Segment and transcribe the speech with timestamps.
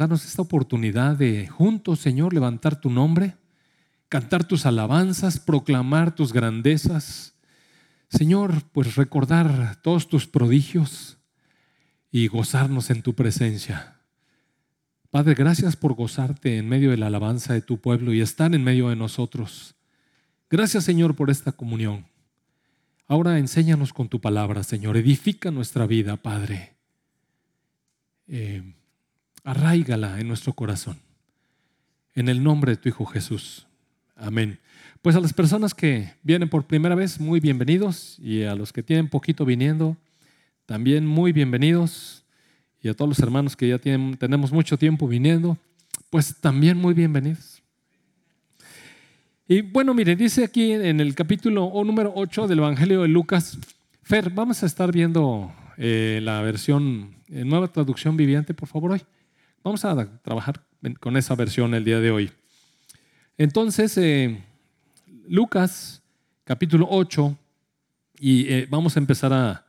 [0.00, 3.36] darnos esta oportunidad de juntos, Señor, levantar tu nombre,
[4.08, 7.34] cantar tus alabanzas, proclamar tus grandezas.
[8.08, 11.18] Señor, pues recordar todos tus prodigios
[12.10, 14.00] y gozarnos en tu presencia.
[15.10, 18.64] Padre, gracias por gozarte en medio de la alabanza de tu pueblo y estar en
[18.64, 19.74] medio de nosotros.
[20.48, 22.06] Gracias, Señor, por esta comunión.
[23.06, 24.96] Ahora enséñanos con tu palabra, Señor.
[24.96, 26.76] Edifica nuestra vida, Padre.
[28.28, 28.79] Eh,
[29.44, 30.98] arraigala en nuestro corazón.
[32.14, 33.66] En el nombre de tu Hijo Jesús.
[34.16, 34.58] Amén.
[35.02, 38.18] Pues a las personas que vienen por primera vez, muy bienvenidos.
[38.18, 39.96] Y a los que tienen poquito viniendo,
[40.66, 42.24] también muy bienvenidos.
[42.82, 45.58] Y a todos los hermanos que ya tienen, tenemos mucho tiempo viniendo,
[46.10, 47.62] pues también muy bienvenidos.
[49.46, 53.58] Y bueno, mire, dice aquí en el capítulo o número 8 del Evangelio de Lucas,
[54.02, 59.02] Fer, vamos a estar viendo eh, la versión, eh, nueva traducción viviente, por favor, hoy.
[59.62, 60.64] Vamos a trabajar
[61.00, 62.32] con esa versión el día de hoy.
[63.36, 64.42] Entonces, eh,
[65.28, 66.02] Lucas
[66.44, 67.36] capítulo 8,
[68.18, 69.66] y eh, vamos a empezar a,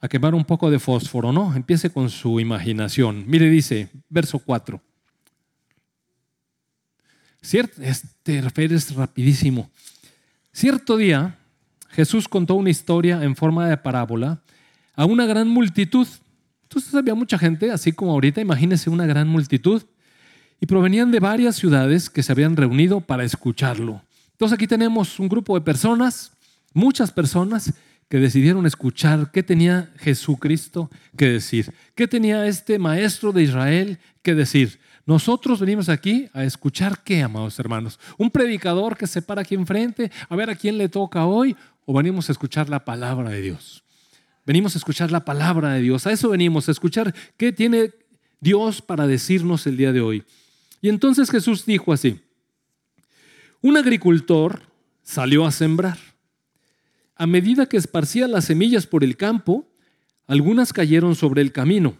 [0.00, 1.54] a, quemar un poco de fósforo, ¿no?
[1.56, 3.24] Empiece con su imaginación.
[3.26, 4.80] Mire, dice, verso 4.
[7.42, 9.68] Cierto, este es rapidísimo.
[10.52, 11.36] Cierto día,
[11.90, 14.40] Jesús contó una historia en forma de parábola
[14.94, 16.06] a una gran multitud
[16.68, 19.82] entonces había mucha gente, así como ahorita, imagínense una gran multitud,
[20.60, 24.02] y provenían de varias ciudades que se habían reunido para escucharlo.
[24.32, 26.32] Entonces aquí tenemos un grupo de personas,
[26.72, 27.72] muchas personas,
[28.08, 34.34] que decidieron escuchar qué tenía Jesucristo que decir, qué tenía este maestro de Israel que
[34.34, 34.78] decir.
[35.06, 37.98] Nosotros venimos aquí a escuchar qué, amados hermanos.
[38.16, 41.94] Un predicador que se para aquí enfrente, a ver a quién le toca hoy, o
[41.94, 43.85] venimos a escuchar la palabra de Dios.
[44.46, 46.06] Venimos a escuchar la palabra de Dios.
[46.06, 47.92] A eso venimos, a escuchar qué tiene
[48.40, 50.22] Dios para decirnos el día de hoy.
[50.80, 52.20] Y entonces Jesús dijo así,
[53.60, 54.62] un agricultor
[55.02, 55.98] salió a sembrar.
[57.16, 59.68] A medida que esparcía las semillas por el campo,
[60.28, 61.98] algunas cayeron sobre el camino,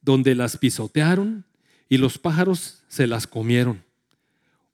[0.00, 1.44] donde las pisotearon
[1.90, 3.84] y los pájaros se las comieron.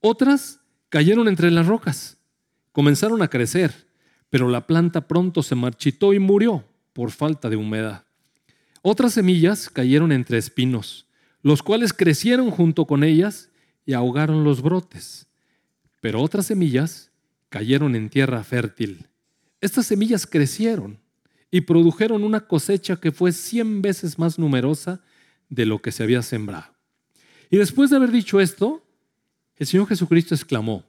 [0.01, 2.19] Otras cayeron entre las rocas,
[2.71, 3.89] comenzaron a crecer,
[4.29, 8.05] pero la planta pronto se marchitó y murió por falta de humedad.
[8.83, 11.07] Otras semillas cayeron entre espinos,
[11.43, 13.51] los cuales crecieron junto con ellas
[13.85, 15.27] y ahogaron los brotes.
[16.01, 17.11] Pero otras semillas
[17.49, 19.07] cayeron en tierra fértil.
[19.61, 20.99] Estas semillas crecieron
[21.51, 25.03] y produjeron una cosecha que fue cien veces más numerosa
[25.49, 26.73] de lo que se había sembrado.
[27.51, 28.83] Y después de haber dicho esto,
[29.57, 30.85] el Señor Jesucristo exclamó,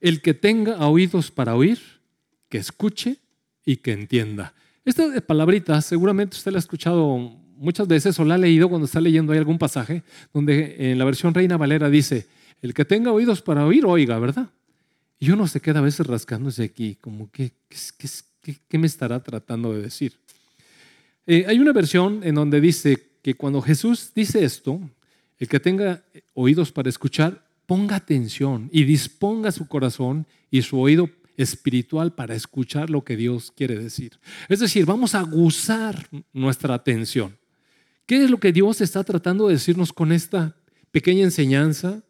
[0.00, 1.78] el que tenga oídos para oír,
[2.48, 3.18] que escuche
[3.64, 4.54] y que entienda.
[4.84, 7.16] Esta palabrita seguramente usted la ha escuchado
[7.56, 11.04] muchas veces o la ha leído cuando está leyendo ahí algún pasaje donde en la
[11.04, 12.26] versión Reina Valera dice,
[12.60, 14.50] el que tenga oídos para oír, oiga, ¿verdad?
[15.20, 19.82] Y uno se queda a veces rascándose aquí, como, ¿qué, qué, me estará tratando de
[19.82, 20.14] decir?
[21.26, 24.80] Eh, hay una versión en donde dice que cuando Jesús dice esto,
[25.38, 26.02] el que tenga
[26.34, 32.90] oídos para escuchar, ponga atención y disponga su corazón y su oído espiritual para escuchar
[32.90, 34.18] lo que Dios quiere decir.
[34.48, 37.36] Es decir, vamos a aguzar nuestra atención.
[38.06, 40.56] ¿Qué es lo que Dios está tratando de decirnos con esta
[40.90, 42.02] pequeña enseñanza?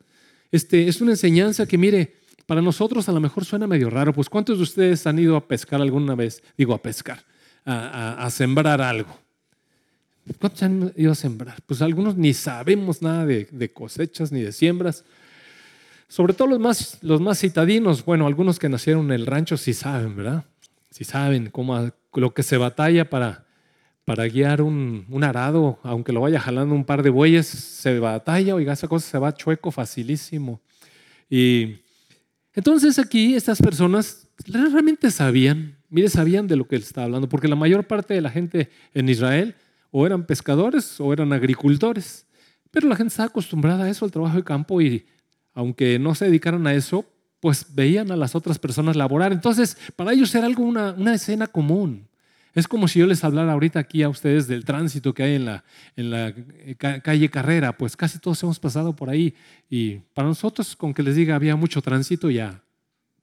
[0.50, 2.16] Este, es una enseñanza que, mire,
[2.47, 5.47] para nosotros a lo mejor suena medio raro, pues ¿cuántos de ustedes han ido a
[5.47, 6.43] pescar alguna vez?
[6.56, 7.25] Digo, a pescar,
[7.65, 9.16] a, sembrar algo.
[10.38, 11.62] ¿Cuántos han ido a sembrar?
[11.66, 15.05] Pues algunos ni sabemos nada de cosechas ni de siembras,
[16.12, 19.73] sobre todo los más, los más citadinos, bueno, algunos que nacieron en el rancho sí
[19.73, 20.45] saben, ¿verdad?
[20.91, 23.47] Sí saben cómo, lo que se batalla para,
[24.05, 28.55] para guiar un, un, arado, aunque lo vaya jalando un par de bueyes, se batalla,
[28.55, 30.61] oiga, esa cosa se va chueco facilísimo.
[31.31, 31.77] Y
[32.53, 37.49] entonces aquí estas personas realmente sabían, mire, sabían de lo que él estaba hablando, porque
[37.49, 39.55] la mayor parte de la gente en Israel
[39.91, 42.27] o eran pescadores o eran agricultores,
[42.71, 45.06] pero la gente estaba acostumbrada a eso, al trabajo de campo, y
[45.54, 47.06] aunque no se dedicaran a eso,
[47.40, 49.32] pues veían a las otras personas laborar.
[49.32, 52.08] Entonces, para ellos era algo, una, una escena común.
[52.54, 55.46] Es como si yo les hablara ahorita aquí a ustedes del tránsito que hay en
[55.46, 55.64] la,
[55.96, 59.34] en la eh, calle Carrera, pues casi todos hemos pasado por ahí
[59.70, 62.62] y para nosotros con que les diga había mucho tránsito ya,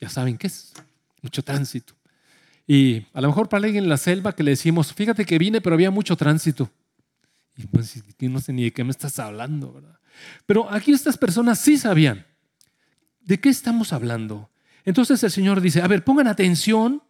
[0.01, 0.73] ya saben qué es,
[1.21, 1.93] mucho tránsito.
[2.65, 5.61] Y a lo mejor para alguien en la selva que le decimos, fíjate que vine
[5.61, 6.69] pero había mucho tránsito.
[7.55, 9.98] Y pues no sé ni de qué me estás hablando, ¿verdad?
[10.45, 12.25] Pero aquí estas personas sí sabían
[13.21, 14.49] de qué estamos hablando.
[14.85, 17.03] Entonces el Señor dice, a ver, pongan atención,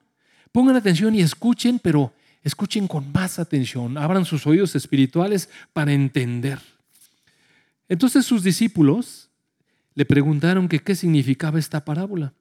[0.51, 2.13] pongan atención y escuchen, pero
[2.43, 6.59] escuchen con más atención, abran sus oídos espirituales para entender.
[7.87, 9.29] Entonces sus discípulos
[9.95, 12.33] le preguntaron que qué significaba esta parábola.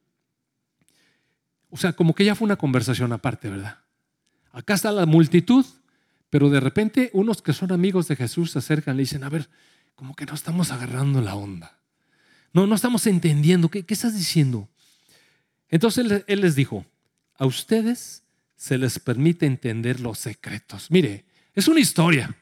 [1.71, 3.79] O sea, como que ya fue una conversación aparte, ¿verdad?
[4.53, 5.65] Acá está la multitud,
[6.31, 9.29] pero de repente unos que son amigos de Jesús se acercan y le dicen, a
[9.29, 9.49] ver,
[9.99, 11.77] como que no estamos agarrando la onda.
[12.53, 13.69] No, no estamos entendiendo.
[13.69, 14.69] ¿Qué, qué estás diciendo?
[15.71, 16.87] Entonces él, les dijo,
[17.35, 18.23] a ustedes
[18.55, 20.89] se les permite entender los secretos.
[20.93, 22.33] Mire, es una historia.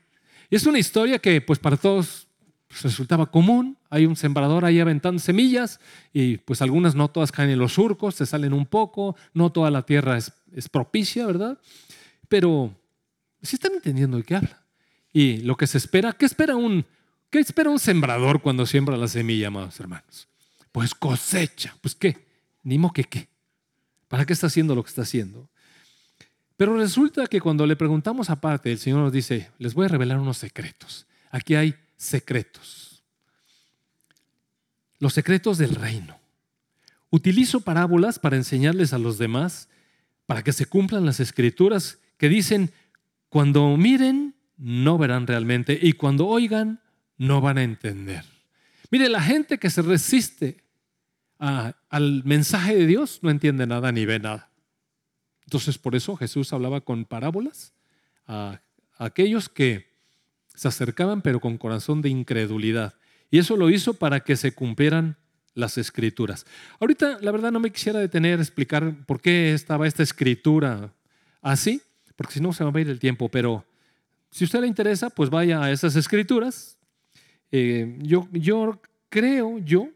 [0.51, 2.29] Es una historia que pues para todos
[2.69, 3.79] pues, resultaba común.
[3.89, 5.81] Hay un sembrador ahí aventando semillas
[6.13, 9.71] y pues algunas no todas caen en los surcos, se salen un poco, no toda
[9.71, 11.59] la tierra es, es propicia, ¿verdad?
[12.29, 12.79] Pero
[13.41, 14.63] sí están entendiendo de qué habla.
[15.11, 16.85] Y lo que se espera, ¿qué espera un,
[17.31, 20.29] qué espera un sembrador cuando siembra la semilla, amados hermanos?
[20.73, 21.77] Pues cosecha.
[21.81, 22.27] Pues qué,
[22.63, 23.29] ni mo que qué.
[24.09, 25.49] ¿Para qué está haciendo lo que está haciendo?
[26.57, 30.19] Pero resulta que cuando le preguntamos aparte, el Señor nos dice, les voy a revelar
[30.19, 31.07] unos secretos.
[31.31, 33.03] Aquí hay secretos.
[34.99, 36.19] Los secretos del reino.
[37.11, 39.69] Utilizo parábolas para enseñarles a los demás,
[40.27, 42.73] para que se cumplan las escrituras que dicen,
[43.29, 46.81] cuando miren, no verán realmente, y cuando oigan,
[47.19, 48.25] no van a entender.
[48.91, 50.63] Mire, la gente que se resiste
[51.39, 54.51] al mensaje de Dios no entiende nada ni ve nada.
[55.45, 57.73] Entonces, por eso Jesús hablaba con parábolas
[58.27, 58.61] a,
[58.99, 59.95] aquellos que
[60.55, 62.95] se acercaban, pero con corazón de incredulidad.
[63.31, 65.17] Y eso lo hizo para que se cumplieran
[65.55, 66.47] las escrituras.
[66.81, 70.93] Ahorita, la verdad, no me quisiera detener a explicar por qué estaba esta escritura
[71.43, 71.83] así,
[72.17, 73.65] porque si no se va a ir el tiempo, pero
[74.31, 76.76] si a usted le interesa, pues vaya a esas escrituras.
[77.53, 78.29] Eh, yo,
[79.09, 79.91] creo, yo,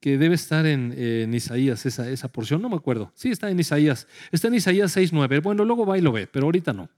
[0.00, 3.12] que debe estar en, Isaías, esa, esa, porción, no me acuerdo.
[3.14, 4.08] Sí, está en Isaías.
[4.32, 5.42] Está en Isaías 6.9.
[5.42, 6.90] Bueno, luego va y lo ve, pero ahorita no.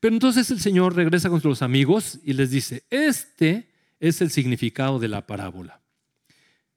[0.00, 3.68] Pero entonces el Señor regresa con sus amigos y les dice, este
[4.00, 5.80] es el significado de la parábola.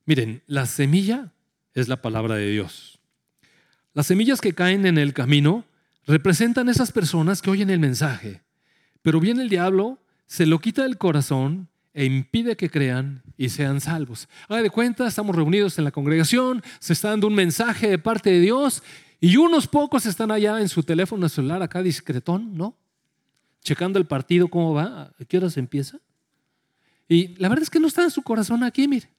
[0.06, 1.32] Miren, la semilla
[1.74, 3.00] es la palabra de Dios.
[3.94, 5.66] Las semillas que caen en el camino
[6.06, 8.42] representan esas personas que oyen el mensaje,
[9.02, 13.80] pero viene el diablo, se lo quita del corazón e impide que crean y sean
[13.82, 14.28] salvos.
[14.48, 18.32] Haga de cuenta, estamos reunidos en la congregación, se está dando un mensaje de parte
[18.32, 18.82] de Dios
[19.20, 22.76] y unos pocos están allá en su teléfono celular, acá discretón, ¿no?
[23.62, 26.00] Checando el partido, cómo va, a qué hora se empieza.
[27.08, 29.10] Y la verdad es que no está en su corazón aquí, mire.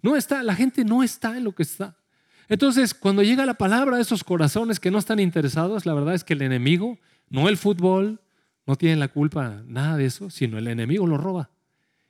[0.00, 1.96] No está, la gente no está en lo que está.
[2.48, 6.24] Entonces, cuando llega la palabra de esos corazones que no están interesados, la verdad es
[6.24, 6.98] que el enemigo,
[7.28, 8.20] no el fútbol,
[8.68, 11.48] no tiene la culpa, nada de eso, sino el enemigo lo roba.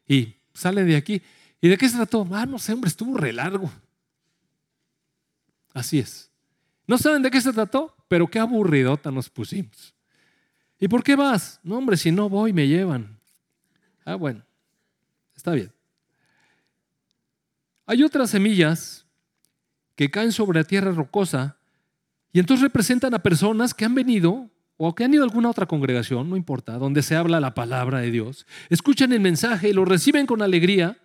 [0.08, 1.22] Y sale de aquí.
[1.60, 2.26] ¿Y de qué se trató?
[2.32, 3.70] Ah, no sé, hombre, estuvo re largo.
[5.72, 6.32] Así es.
[6.84, 9.94] No saben de qué se trató, pero qué aburridota nos pusimos.
[10.80, 11.60] ¿Y por qué vas?
[11.62, 13.20] No, hombre, si no voy, me llevan.
[14.04, 14.42] Ah, bueno,
[15.36, 15.72] está bien.
[17.86, 19.06] Hay otras semillas
[19.94, 21.56] que caen sobre la tierra rocosa
[22.32, 25.66] y entonces representan a personas que han venido o que han ido a alguna otra
[25.66, 29.84] congregación, no importa, donde se habla la palabra de Dios, escuchan el mensaje y lo
[29.84, 30.96] reciben con alegría.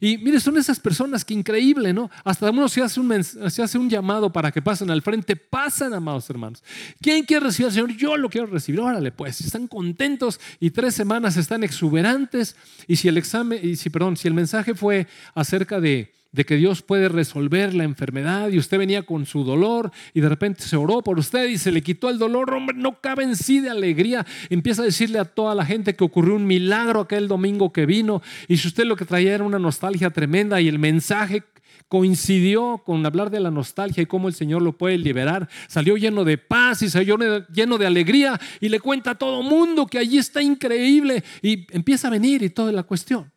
[0.00, 2.10] Y mire, son esas personas que increíble, ¿no?
[2.24, 5.94] Hasta uno se hace, un, se hace un llamado para que pasen al frente, pasan,
[5.94, 6.64] amados hermanos.
[7.00, 7.96] ¿Quién quiere recibir al Señor?
[7.96, 8.80] Yo lo quiero recibir.
[8.80, 12.56] Órale, pues, están contentos y tres semanas están exuberantes.
[12.88, 16.56] Y si el examen, y si, perdón, si el mensaje fue acerca de de que
[16.56, 20.74] Dios puede resolver la enfermedad y usted venía con su dolor y de repente se
[20.74, 23.70] oró por usted y se le quitó el dolor, hombre, no cabe en sí de
[23.70, 24.26] alegría.
[24.50, 28.20] Empieza a decirle a toda la gente que ocurrió un milagro aquel domingo que vino
[28.48, 31.44] y si usted lo que traía era una nostalgia tremenda y el mensaje
[31.86, 35.48] coincidió con hablar de la nostalgia y cómo el Señor lo puede liberar.
[35.68, 37.16] Salió lleno de paz y salió
[37.54, 42.08] lleno de alegría y le cuenta a todo mundo que allí está increíble y empieza
[42.08, 43.30] a venir y toda la cuestión.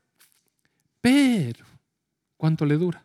[1.00, 1.67] Pero
[2.38, 3.04] ¿Cuánto le dura?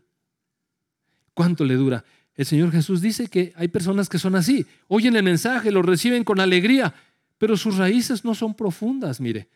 [1.34, 2.04] ¿Cuánto le dura?
[2.34, 6.24] El Señor Jesús dice que hay personas que son así, oyen el mensaje, lo reciben
[6.24, 6.94] con alegría,
[7.38, 9.48] pero sus raíces no son profundas, mire.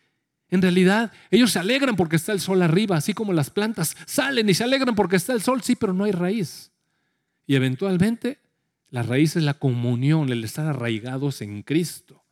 [0.49, 4.49] En realidad, ellos se alegran porque está el sol arriba, así como las plantas salen
[4.49, 6.71] y se alegran porque está el sol, sí, pero no hay raíz.
[7.45, 8.39] Y eventualmente,
[8.89, 12.23] la raíz es la comunión, el estar arraigados en Cristo.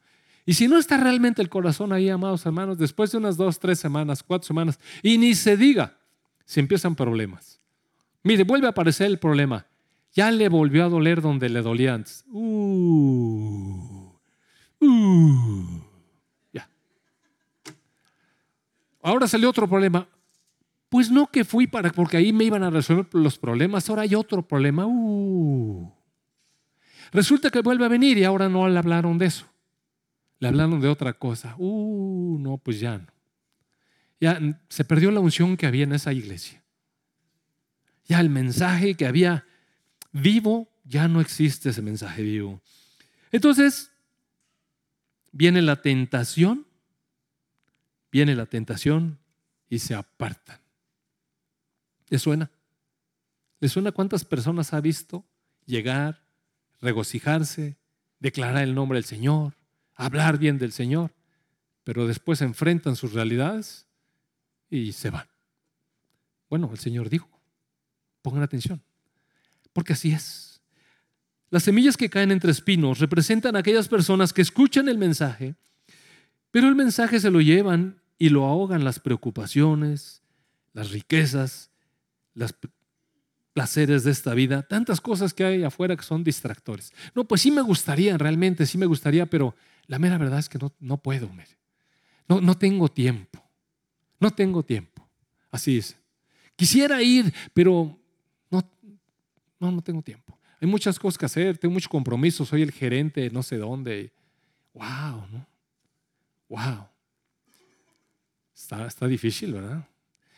[0.46, 3.80] Y si no está realmente el corazón ahí, amados hermanos, después de unas dos, tres
[3.80, 5.98] semanas, cuatro semanas, y ni se diga,
[6.46, 7.60] se empiezan problemas.
[8.24, 9.68] Mire, vuelve a aparecer el problema.
[10.14, 12.24] Ya le volvió a doler donde le dolía antes.
[12.32, 14.14] Uh,
[14.80, 15.82] uh,
[16.54, 16.70] ya.
[19.02, 20.08] Ahora salió otro problema.
[20.88, 23.90] Pues no que fui para, porque ahí me iban a resolver los problemas.
[23.90, 24.86] Ahora hay otro problema.
[24.88, 25.92] Uh.
[27.12, 29.46] Resulta que vuelve a venir y ahora no le hablaron de eso.
[30.40, 31.56] Le hablaron de otra cosa.
[31.58, 33.15] Uh, no, pues ya no.
[34.20, 36.64] Ya se perdió la unción que había en esa iglesia.
[38.06, 39.46] Ya el mensaje que había
[40.12, 42.62] vivo, ya no existe ese mensaje vivo.
[43.32, 43.92] Entonces,
[45.32, 46.66] viene la tentación,
[48.12, 49.20] viene la tentación
[49.70, 50.60] y se apartan.
[52.10, 52.52] ¿Le suena?
[53.60, 55.26] ¿Le suena cuántas personas ha visto
[55.66, 56.24] llegar,
[56.82, 57.78] regocijarse,
[58.20, 59.56] declarar el nombre del Señor,
[59.96, 61.12] hablar bien del Señor,
[61.84, 63.88] pero después enfrentan sus realidades
[64.76, 65.28] y se van?
[66.50, 67.30] Bueno, el Señor dijo,
[68.22, 68.84] pongan atención,
[69.74, 70.62] porque así es.
[71.50, 75.56] Las semillas que caen entre espinos representan a aquellas personas que escuchan el mensaje,
[76.52, 80.22] pero el mensaje se lo llevan y lo ahogan las preocupaciones,
[80.74, 81.72] las riquezas,
[82.34, 82.54] los
[83.54, 86.92] placeres de esta vida, tantas cosas que hay afuera que son distractores.
[87.14, 89.56] No, pues sí me gustaría, realmente sí me gustaría, pero
[89.88, 91.32] la mera verdad es que no, no puedo,
[92.28, 93.45] no, no tengo tiempo,
[94.20, 95.08] no tengo tiempo.
[95.52, 95.98] Así es.
[96.56, 97.98] Quisiera ir, pero
[98.50, 98.64] no,
[99.60, 100.38] no, no tengo tiempo.
[100.62, 104.12] Hay muchas cosas que hacer, tengo muchos compromisos, soy el gerente no sé dónde.
[104.74, 105.48] Wow, ¿no?
[106.50, 106.88] Wow.
[108.54, 109.86] Está, está difícil, ¿verdad?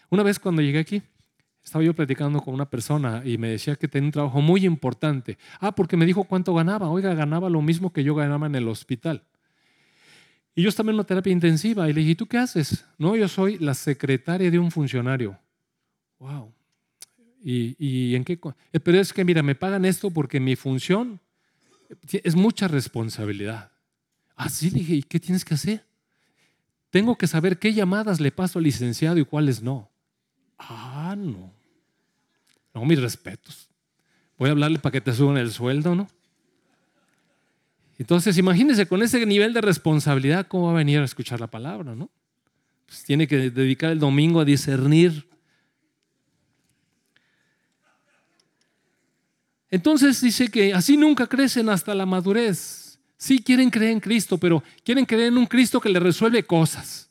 [0.10, 1.02] Una vez cuando llegué aquí,
[1.64, 5.38] estaba yo platicando con una persona y me decía que tenía un trabajo muy importante.
[5.60, 6.90] Ah, porque me dijo cuánto ganaba.
[6.90, 9.24] Oiga, ganaba lo mismo que yo ganaba en el hospital.
[10.58, 12.84] Y yo estaba en una terapia intensiva y le dije, ¿tú qué haces?
[12.98, 15.38] No, yo soy la secretaria de un funcionario.
[16.18, 16.52] Wow.
[17.44, 18.40] ¿Y, en qué?
[18.74, 21.20] Eh, pero es que, mira, me pagan esto porque mi función
[22.12, 23.72] es mucha responsabilidad.
[24.36, 25.86] Así le dije, ¿y qué tienes que hacer?
[26.90, 29.92] Tengo que saber qué llamadas le paso al licenciado y cuáles no.
[30.58, 31.54] Ah, no.
[32.74, 33.70] No, mis respetos.
[34.40, 36.08] Voy a hablarle para que te suban el sueldo, ¿no?
[38.00, 41.96] Entonces, imagínense con ese nivel de responsabilidad, ¿cómo va a venir a escuchar la palabra,
[41.96, 42.10] no?
[42.86, 45.28] Pues tiene que dedicar el domingo a discernir.
[49.70, 53.00] Entonces dice que así nunca crecen hasta la madurez.
[53.18, 57.10] Sí quieren creer en Cristo, pero quieren creer en un Cristo que le resuelve cosas.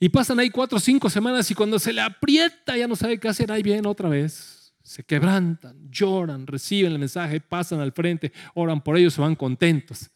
[0.00, 3.20] Y pasan ahí cuatro o cinco semanas y cuando se le aprieta ya no sabe
[3.20, 4.74] qué hacer, ahí bien otra vez.
[4.82, 10.10] Se quebrantan, lloran, reciben el mensaje, pasan al frente, oran por ellos, se van contentos.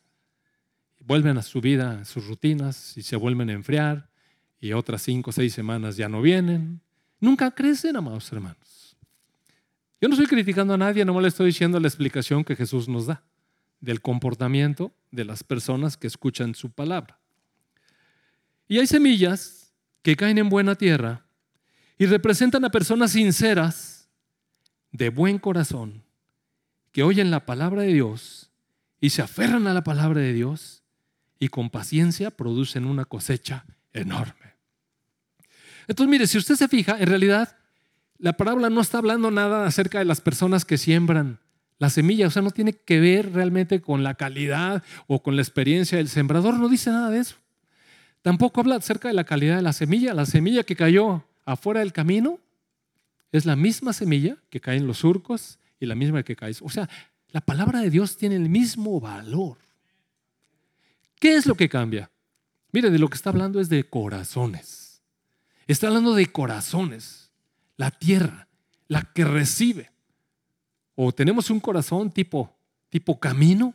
[1.09, 4.11] Vuelven a su vida, a sus rutinas y se vuelven a enfriar.
[4.61, 6.83] Y otras cinco o seis semanas ya no vienen.
[7.19, 8.95] Nunca crecen, amados hermanos.
[10.03, 13.07] Yo no estoy criticando a nadie, no le estoy diciendo la explicación que Jesús nos
[13.07, 13.25] da
[13.81, 17.19] del comportamiento de las personas que escuchan su palabra.
[18.69, 19.73] Y hay semillas
[20.03, 21.25] que caen en buena tierra
[21.97, 24.11] y representan a personas sinceras,
[24.93, 26.05] de buen corazón,
[26.93, 28.51] que oyen la palabra de Dios
[29.01, 30.78] y se aferran a la palabra de Dios
[31.39, 34.55] y con paciencia producen una cosecha enorme.
[35.87, 37.57] Entonces, mire, si usted se fija, en realidad
[38.19, 41.39] la parábola no está hablando nada acerca de las personas que siembran
[41.79, 45.43] la semilla, o sea, no tiene que ver realmente con la calidad o con la
[45.43, 47.37] experiencia del sembrador, no dice nada de eso.
[48.23, 50.13] Tampoco habla acerca de la calidad de la semilla.
[50.13, 52.41] La semilla que cayó afuera del camino
[53.31, 56.53] es la misma semilla que cae en los surcos y la misma que cae.
[56.61, 56.89] O sea,
[57.31, 59.59] la palabra de Dios tiene el mismo valor.
[61.19, 62.11] ¿Qué es lo que cambia?
[62.73, 65.03] Mire, de lo que está hablando es de corazones.
[65.67, 67.31] Está hablando de corazones.
[67.77, 68.49] La tierra,
[68.89, 69.91] la que recibe.
[70.95, 72.57] O tenemos un corazón tipo,
[72.89, 73.75] tipo camino,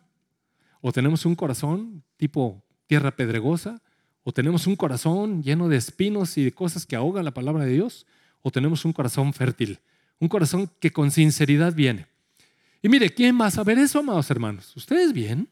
[0.81, 3.81] o tenemos un corazón tipo tierra pedregosa,
[4.23, 7.73] o tenemos un corazón lleno de espinos y de cosas que ahogan la palabra de
[7.73, 8.05] Dios,
[8.41, 9.79] o tenemos un corazón fértil,
[10.19, 12.07] un corazón que con sinceridad viene.
[12.81, 14.75] Y mire, ¿quién va a saber eso, amados hermanos?
[14.75, 15.47] Ustedes bien.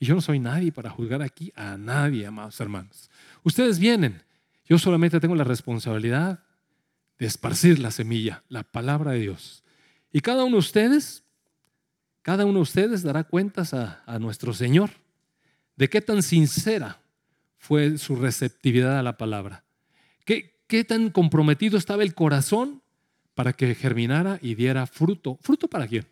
[0.00, 3.08] Y yo no soy nadie para juzgar aquí a nadie, amados hermanos.
[3.44, 4.22] Ustedes vienen.
[4.64, 6.42] Yo solamente tengo la responsabilidad
[7.18, 9.62] de esparcir la semilla, la palabra de Dios.
[10.10, 11.22] Y cada uno de ustedes,
[12.22, 14.90] cada uno de ustedes dará cuentas a, nuestro Señor
[15.76, 17.00] de qué tan sincera
[17.58, 19.64] fue su receptividad a la palabra.
[20.24, 22.82] ¿Qué, qué tan comprometido estaba el corazón
[23.34, 25.38] para que germinara y diera fruto.
[25.40, 26.06] ¿Fruto para quién?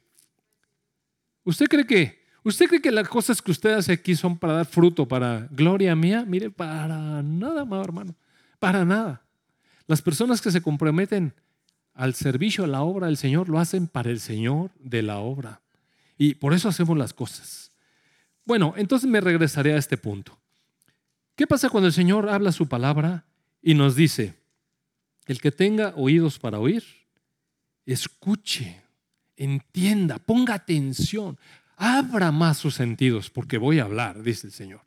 [1.44, 2.17] ¿Usted cree que,
[2.48, 5.94] usted cree que las cosas que usted hace aquí son para dar fruto, para gloria
[5.94, 6.24] mía?
[6.26, 8.14] Mire, para nada, hermano.
[8.58, 9.22] Para nada.
[9.86, 11.32] Las personas que se comprometen
[11.94, 15.60] al servicio, a la obra del Señor, lo hacen para el Señor de la obra.
[16.16, 17.70] Y por eso hacemos las cosas.
[18.44, 20.38] Bueno, entonces me regresaré a este punto.
[21.36, 23.24] ¿Qué pasa cuando el Señor habla su palabra
[23.62, 24.34] y nos dice,
[25.26, 26.84] el que tenga oídos para oír,
[27.86, 28.82] escuche,
[29.36, 31.38] entienda, ponga atención,
[31.78, 34.80] abra más sus sentidos, porque voy a hablar, dice el Señor.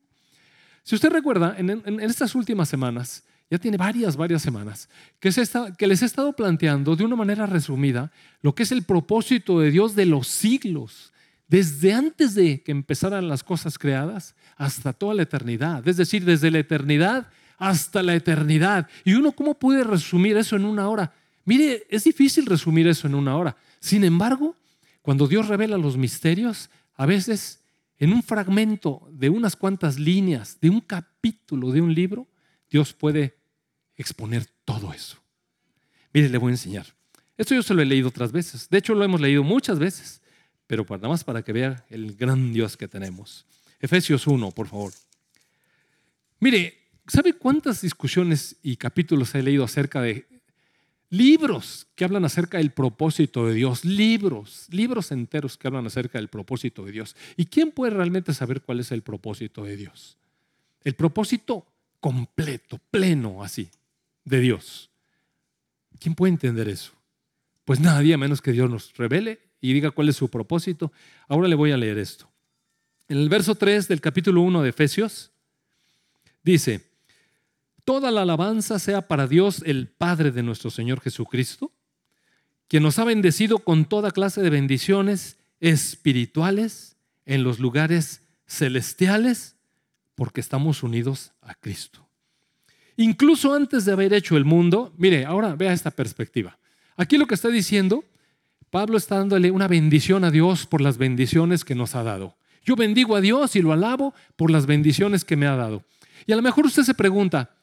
[0.84, 6.06] Si usted recuerda, en, estas últimas semanas ya tiene varias, varias semanas, que les he
[6.06, 10.28] estado planteando de una manera resumida lo que es el propósito de Dios de los
[10.28, 11.12] siglos,
[11.48, 16.50] desde antes de que empezaran las cosas creadas hasta toda la eternidad, es decir, desde
[16.50, 18.88] la eternidad hasta la eternidad.
[19.04, 21.14] ¿Y uno cómo puede resumir eso en una hora?
[21.46, 23.56] Mire, es difícil resumir eso en una hora.
[23.80, 24.56] Sin embargo,
[25.02, 27.62] cuando Dios revela los misterios, a veces
[27.98, 32.28] en un fragmento de unas cuantas líneas, de un capítulo de un libro,
[32.70, 33.38] Dios puede
[33.96, 35.18] exponer todo eso.
[36.14, 36.88] Mire, le voy a enseñar.
[37.38, 38.70] Esto yo se lo he leído otras veces.
[38.70, 40.22] De hecho, lo hemos leído muchas veces,
[40.68, 43.46] pero nada más para que vea el gran Dios que tenemos.
[43.80, 44.94] Efesios 1, por favor.
[46.40, 46.78] Mire,
[47.08, 50.28] ¿sabe cuántas discusiones y capítulos he leído acerca de
[51.12, 53.86] libros que hablan acerca del propósito de Dios?
[53.86, 57.16] Libros, libros enteros que hablan acerca del propósito de Dios.
[57.38, 60.18] ¿Y quién puede realmente saber cuál es el propósito de Dios?
[60.84, 61.68] El propósito
[62.00, 63.70] completo, pleno, así
[64.26, 64.90] de Dios.
[66.00, 66.94] ¿Quién puede entender eso?
[67.66, 70.92] Pues nadie, a menos que Dios nos revele y diga cuál es su propósito.
[71.28, 72.28] Ahora le voy a leer esto.
[73.08, 75.32] En el verso 3 del capítulo 1 de Efesios,
[76.42, 76.91] dice,
[77.86, 81.72] Toda la alabanza sea para Dios, el Padre de nuestro Señor Jesucristo,
[82.68, 86.96] quien nos ha bendecido con toda clase de bendiciones espirituales
[87.26, 89.56] en los lugares celestiales,
[90.16, 92.08] porque estamos unidos a Cristo.
[92.98, 96.58] Incluso antes de haber hecho el mundo, mire, ahora vea esta perspectiva.
[96.98, 98.04] Aquí lo que está diciendo,
[98.70, 102.36] Pablo está dándole una bendición a Dios por las bendiciones que nos ha dado.
[102.64, 105.84] Yo bendigo a Dios y lo alabo por las bendiciones que me ha dado.
[106.28, 107.56] Y a lo mejor usted se pregunta,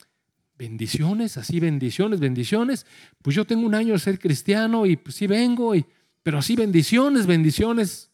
[0.59, 2.85] bendiciones, así bendiciones, bendiciones.
[3.23, 5.87] Pues yo tengo un año de ser cristiano y pues sí vengo, y,
[6.23, 8.11] pero así bendiciones, bendiciones.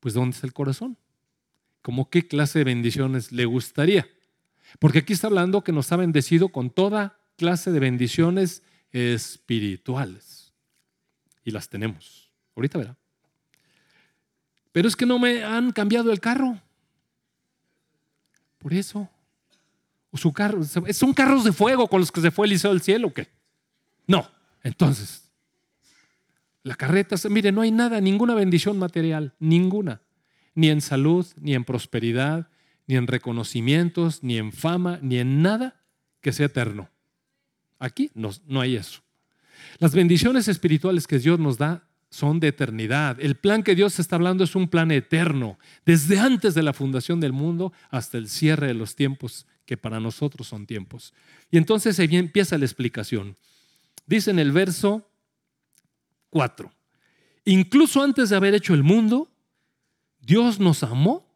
[0.00, 0.96] Pues ¿dónde está el corazón?
[1.82, 4.08] ¿Cómo qué clase de bendiciones le gustaría?
[4.78, 10.52] Porque aquí está hablando que nos ha bendecido con toda clase de bendiciones espirituales.
[11.44, 12.30] Y las tenemos.
[12.54, 12.96] Ahorita verá.
[14.72, 16.60] Pero es que no me han cambiado el carro.
[18.58, 19.08] Por eso.
[20.14, 20.62] Su carro.
[20.64, 23.28] ¿Son carros de fuego con los que se fue Eliseo del cielo o qué?
[24.06, 24.30] No.
[24.62, 25.30] Entonces,
[26.62, 30.00] la carreta, mire, no hay nada, ninguna bendición material, ninguna.
[30.54, 32.48] Ni en salud, ni en prosperidad,
[32.86, 35.84] ni en reconocimientos, ni en fama, ni en nada
[36.20, 36.90] que sea eterno.
[37.78, 39.02] Aquí no, no hay eso.
[39.78, 41.85] Las bendiciones espirituales que Dios nos da
[42.16, 43.18] son de eternidad.
[43.20, 47.20] El plan que Dios está hablando es un plan eterno, desde antes de la fundación
[47.20, 51.12] del mundo hasta el cierre de los tiempos, que para nosotros son tiempos.
[51.50, 53.36] Y entonces empieza la explicación.
[54.06, 55.06] Dice en el verso
[56.30, 56.72] 4,
[57.44, 59.30] incluso antes de haber hecho el mundo,
[60.20, 61.26] Dios nos amó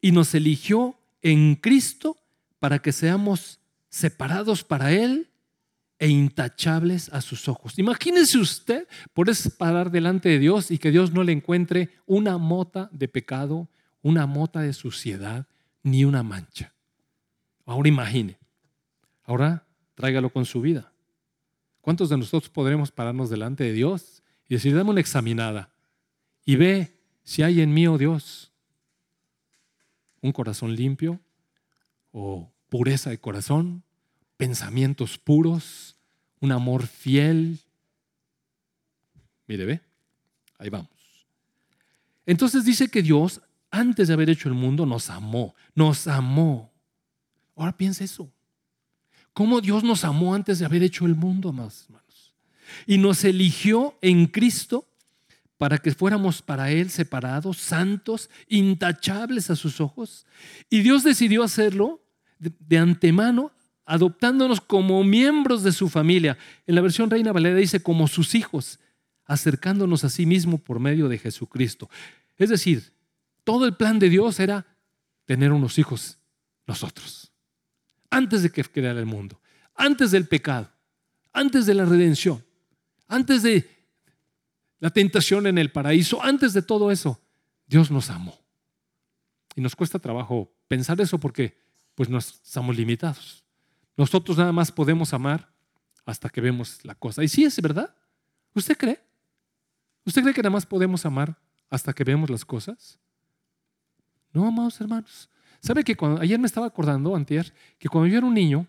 [0.00, 2.16] y nos eligió en Cristo
[2.58, 5.27] para que seamos separados para Él
[5.98, 7.78] e intachables a sus ojos.
[7.78, 12.88] Imagínese usted por parar delante de Dios y que Dios no le encuentre una mota
[12.92, 13.68] de pecado,
[14.02, 15.46] una mota de suciedad,
[15.82, 16.72] ni una mancha.
[17.66, 18.38] Ahora imagine.
[19.24, 20.92] Ahora tráigalo con su vida.
[21.80, 25.72] ¿Cuántos de nosotros podremos pararnos delante de Dios y decir, dame una examinada
[26.44, 28.52] y ve si hay en mí, oh Dios,
[30.22, 31.20] un corazón limpio
[32.10, 33.84] o pureza de corazón,
[34.38, 35.96] pensamientos puros,
[36.40, 37.58] un amor fiel.
[39.46, 39.80] Mire, ve,
[40.58, 40.88] ahí vamos.
[42.24, 46.72] Entonces dice que Dios, antes de haber hecho el mundo, nos amó, nos amó.
[47.54, 48.32] Ahora piensa eso.
[49.34, 52.34] ¿Cómo Dios nos amó antes de haber hecho el mundo, más hermanos?
[52.86, 54.88] Y nos eligió en Cristo
[55.58, 60.24] para que fuéramos para Él separados, santos, intachables a sus ojos.
[60.70, 62.00] Y Dios decidió hacerlo
[62.38, 63.52] de, antemano,
[63.88, 66.36] adoptándonos como miembros de su familia.
[66.66, 68.78] En la versión Reina Valera dice como sus hijos,
[69.24, 71.88] acercándonos a sí mismo por medio de Jesucristo.
[72.36, 72.92] Es decir,
[73.44, 74.66] todo el plan de Dios era
[75.24, 76.18] tener unos hijos
[76.66, 77.32] nosotros,
[78.10, 79.40] antes de que creara el mundo,
[79.74, 80.70] antes del pecado,
[81.32, 82.44] antes de la redención,
[83.06, 83.66] antes de
[84.80, 87.18] la tentación en el paraíso, antes de todo eso,
[87.66, 88.38] Dios nos amó.
[89.56, 91.56] Y nos cuesta trabajo pensar eso porque
[91.94, 93.47] pues nos estamos limitados.
[93.98, 95.52] Nosotros nada más podemos amar
[96.06, 97.24] hasta que vemos la cosa.
[97.24, 97.92] Y sí es verdad.
[98.54, 99.00] ¿Usted cree?
[100.06, 101.36] ¿Usted cree que nada más podemos amar
[101.68, 102.96] hasta que vemos las cosas?
[104.32, 105.28] No, amados hermanos.
[105.60, 108.68] ¿Sabe que ayer me estaba acordando, antier, que cuando yo era un niño,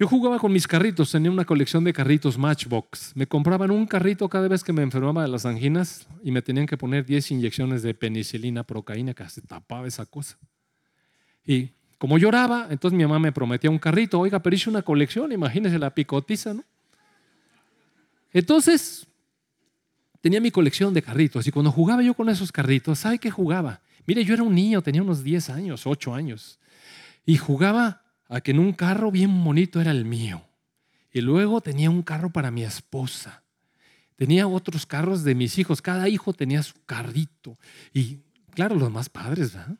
[0.00, 3.12] yo jugaba con mis carritos, tenía una colección de carritos Matchbox.
[3.14, 6.66] Me compraban un carrito cada vez que me enfermaba de las anginas y me tenían
[6.66, 10.36] que poner 10 inyecciones de penicilina, procaína, que se tapaba esa cosa.
[11.46, 11.70] Y
[12.02, 14.18] como lloraba, entonces mi mamá me prometía un carrito.
[14.18, 16.64] Oiga, pero hice una colección, imagínese la picotiza, ¿no?
[18.32, 19.06] Entonces,
[20.20, 23.82] tenía mi colección de carritos y cuando jugaba yo con esos carritos, ¿sabe qué jugaba?
[24.04, 26.58] Mire, yo era un niño, tenía unos 10 años, 8 años,
[27.24, 30.42] y jugaba a que en un carro bien bonito era el mío.
[31.12, 33.44] Y luego tenía un carro para mi esposa.
[34.16, 35.80] Tenía otros carros de mis hijos.
[35.80, 37.60] Cada hijo tenía su carrito.
[37.94, 39.76] Y claro, los más padres, ¿verdad?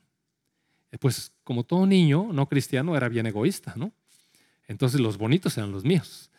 [1.00, 3.92] Pues como todo niño no cristiano era bien egoísta, ¿no?
[4.68, 6.30] Entonces los bonitos eran los míos.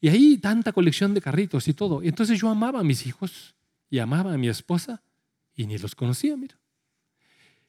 [0.00, 2.02] Y ahí tanta colección de carritos y todo.
[2.02, 3.54] Entonces yo amaba a mis hijos
[3.88, 5.02] y amaba a mi esposa
[5.54, 6.58] y ni los conocía, mira.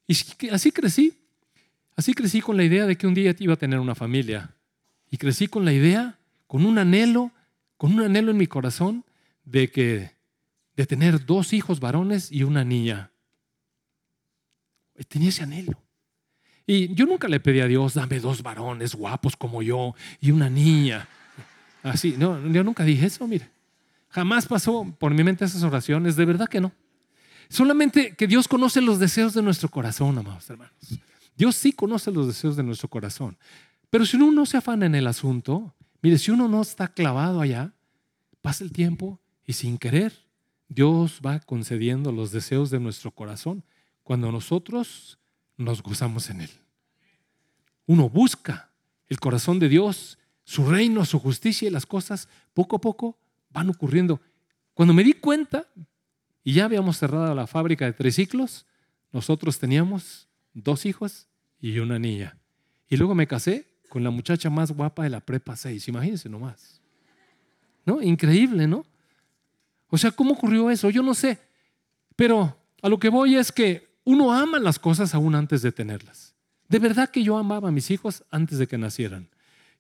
[0.08, 0.16] Y
[0.50, 1.20] así crecí.
[1.96, 4.56] Así crecí con la idea de que un día iba a tener una familia.
[5.12, 6.18] Y crecí con la idea,
[6.48, 7.32] con un anhelo,
[7.78, 9.06] con un anhelo en mi corazón
[9.46, 10.12] de que
[10.76, 13.12] de tener dos hijos varones y una niña.
[15.08, 15.80] Tenía ese anhelo.
[16.66, 20.50] Y yo nunca le pedí a Dios, dame dos varones guapos como yo y una
[20.50, 21.08] niña.
[21.84, 23.50] Así, no, yo nunca dije eso, mire.
[24.10, 26.72] Jamás pasó por mi mente esas oraciones, de verdad que no.
[27.50, 30.74] Solamente que Dios conoce los deseos de nuestro corazón, amados hermanos.
[31.36, 33.38] Dios sí conoce los deseos de nuestro corazón.
[33.90, 37.42] Pero si uno no se afana en el asunto, mire, si uno no está clavado
[37.42, 37.74] allá,
[38.42, 40.14] pasa el tiempo y sin querer,
[40.68, 43.64] Dios va concediendo los deseos de nuestro corazón
[44.04, 45.20] cuando nosotros
[45.64, 46.50] nos gozamos en Él.
[47.86, 48.70] Uno busca
[49.08, 53.18] el corazón de Dios, su reino, su justicia y las cosas poco a poco
[53.50, 54.22] van ocurriendo.
[54.74, 55.68] Cuando me di cuenta,
[56.44, 58.66] y ya habíamos cerrado la fábrica de tres ciclos,
[59.12, 61.28] nosotros teníamos dos hijos
[61.60, 62.38] y una niña.
[62.90, 66.82] Y luego me casé con la muchacha más guapa de la prepa 6, imagínense nomás.
[67.86, 68.02] ¿No?
[68.02, 68.86] Increíble, ¿no?
[69.90, 70.90] O sea, ¿cómo ocurrió eso?
[70.90, 71.40] Yo no sé.
[72.16, 76.36] Pero a lo que voy es que uno ama las cosas aún antes de tenerlas.
[76.68, 79.30] De verdad que yo amaba a mis hijos antes de que nacieran.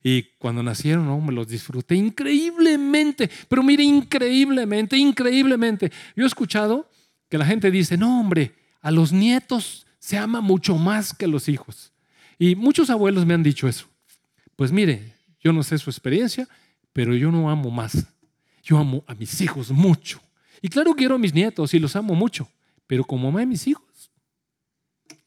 [0.04, 3.30] Y cuando nacieron, no, me los disfruté increíblemente.
[3.48, 5.92] Pero mire, increíblemente, increíblemente.
[6.16, 6.90] Yo he escuchado
[7.30, 11.30] que la gente dice, no, hombre, a los nietos se ama mucho más que a
[11.30, 11.94] los hijos.
[12.38, 13.88] Y muchos abuelos me han dicho eso.
[14.58, 16.48] Pues mire, yo no sé su experiencia,
[16.92, 18.06] pero yo no amo más.
[18.62, 20.22] Yo amo a mis hijos mucho.
[20.62, 22.50] Y claro, quiero a mis nietos y los amo mucho.
[22.88, 23.84] Pero como amé a mis hijos,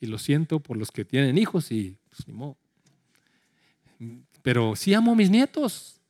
[0.01, 2.57] y lo siento por los que tienen hijos y pues ni modo.
[4.43, 6.01] Pero sí amo a mis nietos,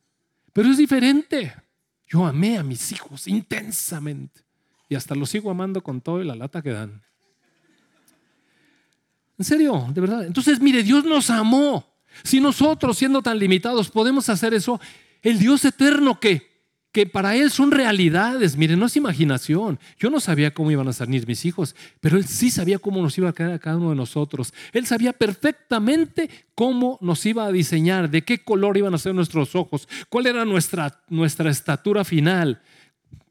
[0.53, 1.53] pero es diferente.
[2.07, 4.41] Yo amé a mis hijos intensamente
[4.89, 7.01] y hasta los sigo amando con todo y la lata que dan.
[9.37, 10.25] En serio, de verdad.
[10.25, 11.85] Entonces, mire, Dios nos amó.
[12.23, 14.79] Si nosotros, siendo tan limitados, podemos hacer eso,
[15.21, 16.56] el Dios eterno que
[16.97, 18.57] que para Él son realidades.
[18.57, 19.77] Miren, no es imaginación.
[19.99, 23.15] Yo no sabía cómo iban a salir mis hijos, pero Él sí sabía cómo nos
[23.19, 24.51] iba a quedar a cada uno de nosotros.
[24.73, 29.53] Él sabía perfectamente cómo nos iba a diseñar, de qué color iban a ser nuestros
[29.53, 32.63] ojos, cuál era nuestra, nuestra estatura final,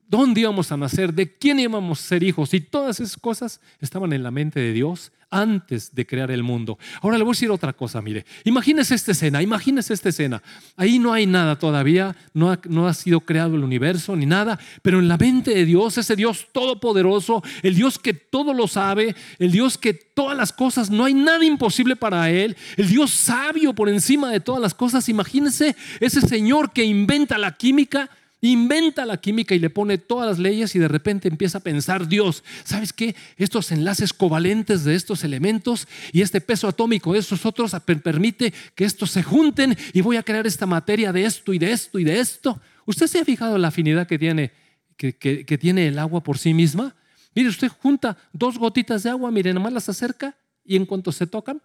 [0.08, 2.54] dónde íbamos a nacer, de quién íbamos a ser hijos.
[2.54, 6.78] Y todas esas cosas estaban en la mente de Dios antes de crear el mundo.
[7.02, 8.24] Ahora le voy a decir otra cosa, mire.
[8.44, 10.42] Imagínese esta escena, imagínese esta escena.
[10.76, 12.50] Ahí no hay nada todavía, no
[12.86, 16.46] ha, sido creado el universo ni nada, pero en la mente de Dios, ese Dios
[16.52, 21.14] todopoderoso, el Dios que todo lo sabe, el Dios que todas las cosas, no hay
[21.14, 25.08] nada imposible para Él, el Dios sabio por encima de todas las cosas.
[25.08, 28.08] Imagínese ese Señor que inventa la química
[28.40, 32.06] inventa la química y le pone todas las leyes y de repente empieza a pensar
[32.06, 33.16] Dios, ¿sabes qué?
[33.36, 38.84] Estos enlaces covalentes de estos elementos y este peso atómico de estos otros permite que
[38.84, 42.04] estos se junten y voy a crear esta materia de esto y de esto y
[42.04, 42.60] de esto.
[42.84, 44.52] ¿Usted se ha fijado la afinidad que tiene,
[44.96, 46.94] que, que tiene el agua por sí misma?
[47.34, 51.26] Mire, usted junta dos gotitas de agua, mire, nomás las acerca y en cuanto se
[51.26, 51.60] tocan,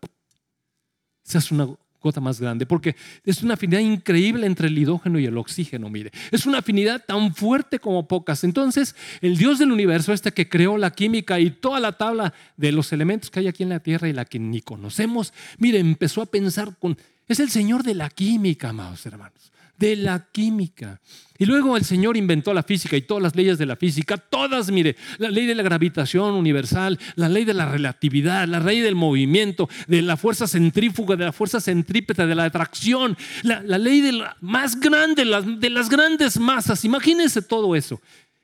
[1.23, 1.67] se hace una
[2.01, 6.11] gota más grande, porque es una afinidad increíble entre el hidrógeno y el oxígeno, mire.
[6.31, 8.43] Es una afinidad tan fuerte como pocas.
[8.43, 12.71] Entonces, el Dios del universo, este que creó la química y toda la tabla de
[12.71, 16.21] los elementos que hay aquí en la Tierra y la que ni conocemos, mire, empezó
[16.21, 16.97] a pensar con...
[17.27, 19.50] Es el Señor de la química, amados hermanos
[19.81, 21.01] de la química.
[21.39, 24.69] Y luego el Señor inventó la física y todas las leyes de la física, todas,
[24.69, 28.93] mire, la ley de la gravitación universal, la ley de la relatividad, la ley del
[28.93, 34.11] movimiento, de la fuerza centrífuga, de la fuerza centrípeta, de la atracción, la, ley de
[34.11, 36.85] la más grande, de las grandes masas.
[36.85, 37.99] Imagínense todo eso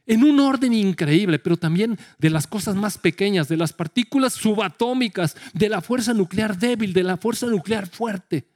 [0.07, 5.35] en un orden increíble, pero también de las cosas más pequeñas, de las partículas subatómicas,
[5.53, 8.47] de la fuerza nuclear débil, de la fuerza nuclear fuerte.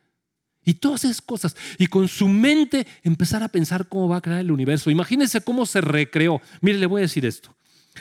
[0.63, 1.56] Y todas esas cosas.
[1.78, 4.91] Y con su mente empezar a pensar cómo va a crear el universo.
[4.91, 6.41] Imagínense cómo se recreó.
[6.62, 7.56] Mire, le voy a decir esto.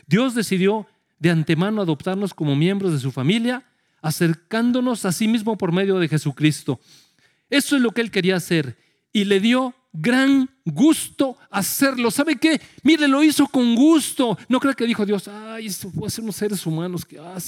[0.07, 0.87] Dios decidió
[1.19, 3.65] de antemano adoptarnos como miembros de su familia
[4.03, 6.81] acercándonos a sí mismo por medio de Jesucristo.
[7.49, 8.77] Eso es lo que Él quería hacer
[9.13, 12.11] y le dio gran gusto hacerlo.
[12.11, 12.61] ¿Sabe qué?
[12.83, 14.39] Mire, lo hizo con gusto.
[14.49, 17.39] No creo que dijo Dios, ay, esto puede ser unos seres humanos que, ah,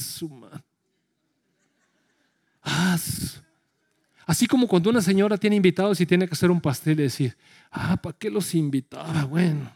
[4.27, 7.37] Así como cuando una señora tiene invitados y tiene que hacer un pastel y decir,
[7.71, 9.25] ah, ¿para qué los invitaba?
[9.25, 9.71] Bueno,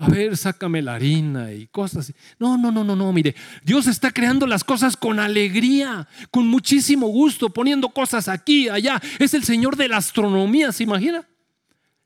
[0.00, 2.12] a ver, sácame la harina y cosas.
[2.38, 7.08] No, no, no, no, no, mire, Dios está creando las cosas con alegría, con muchísimo
[7.08, 9.02] gusto, poniendo cosas aquí, allá.
[9.18, 11.26] Es el Señor de la astronomía, ¿se imagina?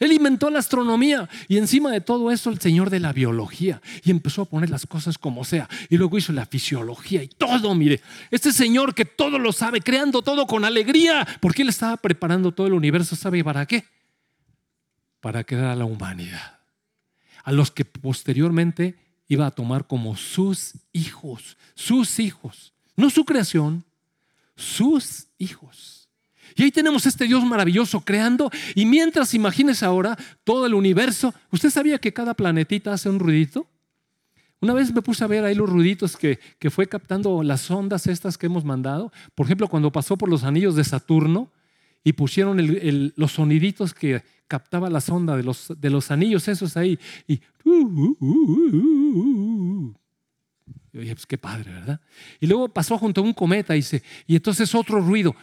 [0.02, 4.10] Él inventó la astronomía y encima de todo eso el Señor de la biología y
[4.10, 8.00] empezó a poner las cosas como sea y luego hizo la fisiología y todo, mire,
[8.30, 12.66] este Señor que todo lo sabe, creando todo con alegría, porque Él estaba preparando todo
[12.66, 13.84] el universo, ¿sabe para qué?
[15.20, 16.62] Para crear a la humanidad
[17.44, 18.96] a los que posteriormente
[19.28, 23.84] iba a tomar como sus hijos, sus hijos, no su creación,
[24.56, 26.01] sus hijos.
[26.56, 31.70] Y ahí tenemos este Dios maravilloso creando, y mientras imagines ahora todo el universo, ¿usted
[31.70, 33.66] sabía que cada planetita hace un ruidito?
[34.60, 38.06] Una vez me puse a ver ahí los ruiditos que, que fue captando las ondas
[38.06, 39.12] estas que hemos mandado.
[39.34, 41.50] Por ejemplo, cuando pasó por los anillos de Saturno
[42.04, 42.58] y pusieron
[43.16, 46.98] los soniditos que, captaba la sonda de los, de los anillos esos ahí.
[47.26, 47.40] Y,
[50.92, 52.02] yo dije, pues qué padre, ¿verdad?
[52.38, 55.34] Y luego pasó junto a un cometa y, dice, y entonces otro ruido.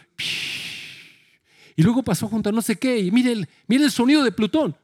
[1.76, 2.98] Y luego pasó junto a no sé qué.
[2.98, 4.76] Y mire el, mire el sonido de Plutón.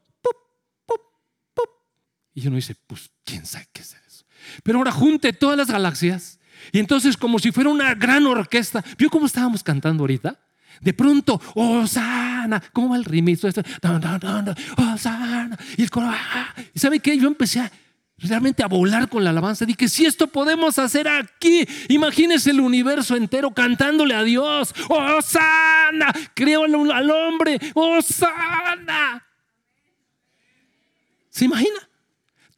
[2.35, 4.27] Y yo no dice, pues quién sabe qué es eso.
[4.62, 6.38] Pero ahora junte todas las galaxias.
[6.70, 8.85] Y entonces como si fuera una gran orquesta.
[8.99, 10.38] ¿Vio cómo estábamos cantando ahorita?
[10.81, 13.42] De pronto, Osana, ¿cómo va el remix?
[13.44, 13.64] Osana,
[15.77, 17.16] y el coro, ah, ¿y sabe qué?
[17.16, 17.72] Yo empecé a,
[18.18, 19.64] realmente a volar con la alabanza.
[19.64, 26.64] Dije, si esto podemos hacer aquí, imagínese el universo entero cantándole a Dios, Osana, creo
[26.64, 29.24] al, hombre, Osana.
[31.29, 31.76] ¿Se imagina?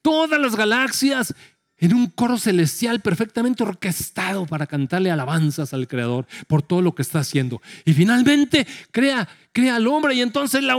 [0.02, 1.34] Todas las galaxias
[1.80, 7.02] en un coro celestial perfectamente orquestado para cantarle alabanzas al Creador por todo lo que
[7.02, 7.60] está haciendo.
[7.84, 10.76] Y finalmente crea, crea al hombre y entonces la,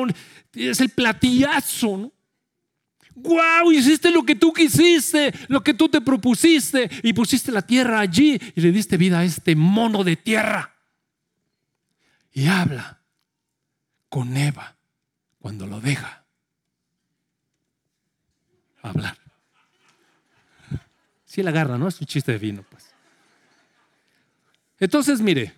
[0.53, 1.97] es el platillazo.
[1.97, 2.11] ¿no?
[3.15, 3.71] ¡Wow!
[3.71, 8.39] Hiciste lo que tú quisiste, lo que tú te propusiste y pusiste la tierra allí
[8.55, 10.75] y le diste vida a este mono de tierra.
[12.31, 13.01] Y habla
[14.07, 14.75] con Eva
[15.39, 16.23] cuando lo deja
[18.81, 19.17] hablar.
[21.25, 21.87] Si la agarra, ¿no?
[21.87, 22.91] Es un chiste de vino, pues.
[24.79, 25.53] Entonces, mire.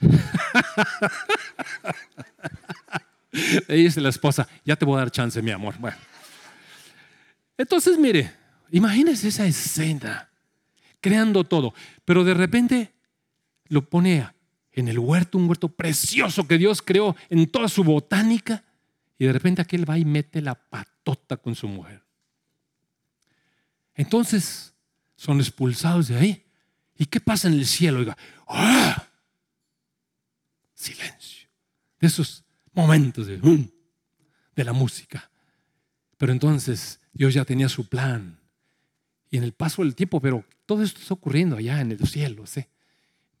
[3.68, 5.74] Le dice la esposa, ya te voy a dar chance, mi amor.
[5.78, 5.96] Bueno.
[7.60, 8.32] Entonces, mire,
[8.70, 10.30] imagínese esa escena,
[10.98, 11.74] creando todo,
[12.06, 12.94] pero de repente
[13.66, 14.26] lo pone
[14.72, 18.64] en el huerto, un huerto precioso que Dios creó en toda su botánica,
[19.18, 22.02] y de repente aquel va y mete la patota con su mujer.
[23.94, 24.72] Entonces,
[25.14, 26.46] son expulsados de ahí.
[26.96, 27.98] ¿Y qué pasa en el cielo?
[27.98, 28.16] Oiga,
[28.48, 29.06] ¡ah!
[30.72, 31.46] Silencio.
[31.98, 32.42] De esos
[32.72, 35.30] momentos de, de la música.
[36.16, 38.38] Pero entonces Dios ya tenía su plan.
[39.30, 42.46] Y en el paso del tiempo, pero todo esto está ocurriendo allá en el cielo.
[42.46, 42.64] ¿sí?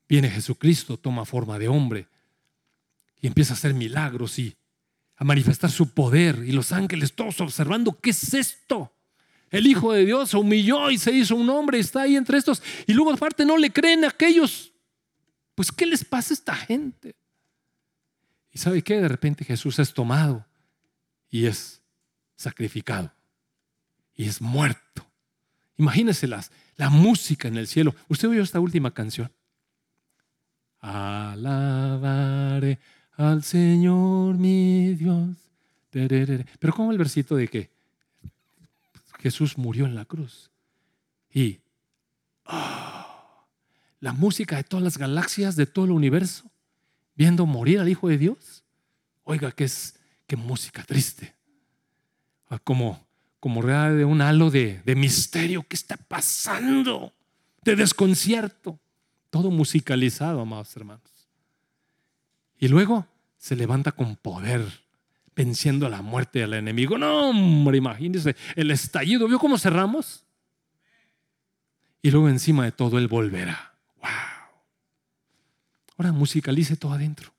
[0.08, 2.08] Viene Jesucristo, toma forma de hombre
[3.20, 4.56] y empieza a hacer milagros y
[5.16, 6.42] a manifestar su poder.
[6.46, 8.92] Y los ángeles todos observando, ¿qué es esto?
[9.50, 12.62] El Hijo de Dios se humilló y se hizo un hombre, está ahí entre estos.
[12.86, 14.72] Y luego aparte no le creen a aquellos.
[15.56, 17.16] Pues ¿qué les pasa a esta gente?
[18.52, 19.00] ¿Y sabe qué?
[19.00, 20.46] De repente Jesús es tomado
[21.30, 21.82] y es
[22.36, 23.12] sacrificado
[24.20, 25.10] y es muerto.
[25.78, 27.94] Imagínense la música en el cielo.
[28.06, 29.32] ¿Usted oyó esta última canción?
[30.80, 32.78] Alabaré
[33.12, 35.38] al Señor mi Dios.
[35.88, 37.70] Pero ¿cómo el versito de qué?
[39.20, 40.50] Jesús murió en la cruz.
[41.32, 41.60] Y
[42.44, 43.46] ah,
[44.00, 46.50] la música de todas las galaxias, de todo el universo,
[47.14, 48.64] viendo morir al Hijo de Dios.
[49.24, 51.34] Oiga, qué es qué música triste.
[52.50, 53.08] Ah, como,
[53.40, 55.66] como real de un halo de, de misterio.
[55.66, 57.12] ¿Qué está pasando?
[57.62, 58.78] De desconcierto.
[59.30, 61.28] Todo musicalizado, amados hermanos.
[62.58, 63.06] Y luego
[63.38, 64.62] se levanta con poder
[65.34, 66.98] venciendo la muerte al enemigo.
[66.98, 69.26] No, hombre, imagínese el estallido.
[69.26, 70.24] ¿Vio cómo cerramos?
[72.02, 73.74] Y luego encima de todo Él volverá.
[74.00, 74.10] ¡Wow!
[75.96, 77.32] Ahora musicalice todo adentro.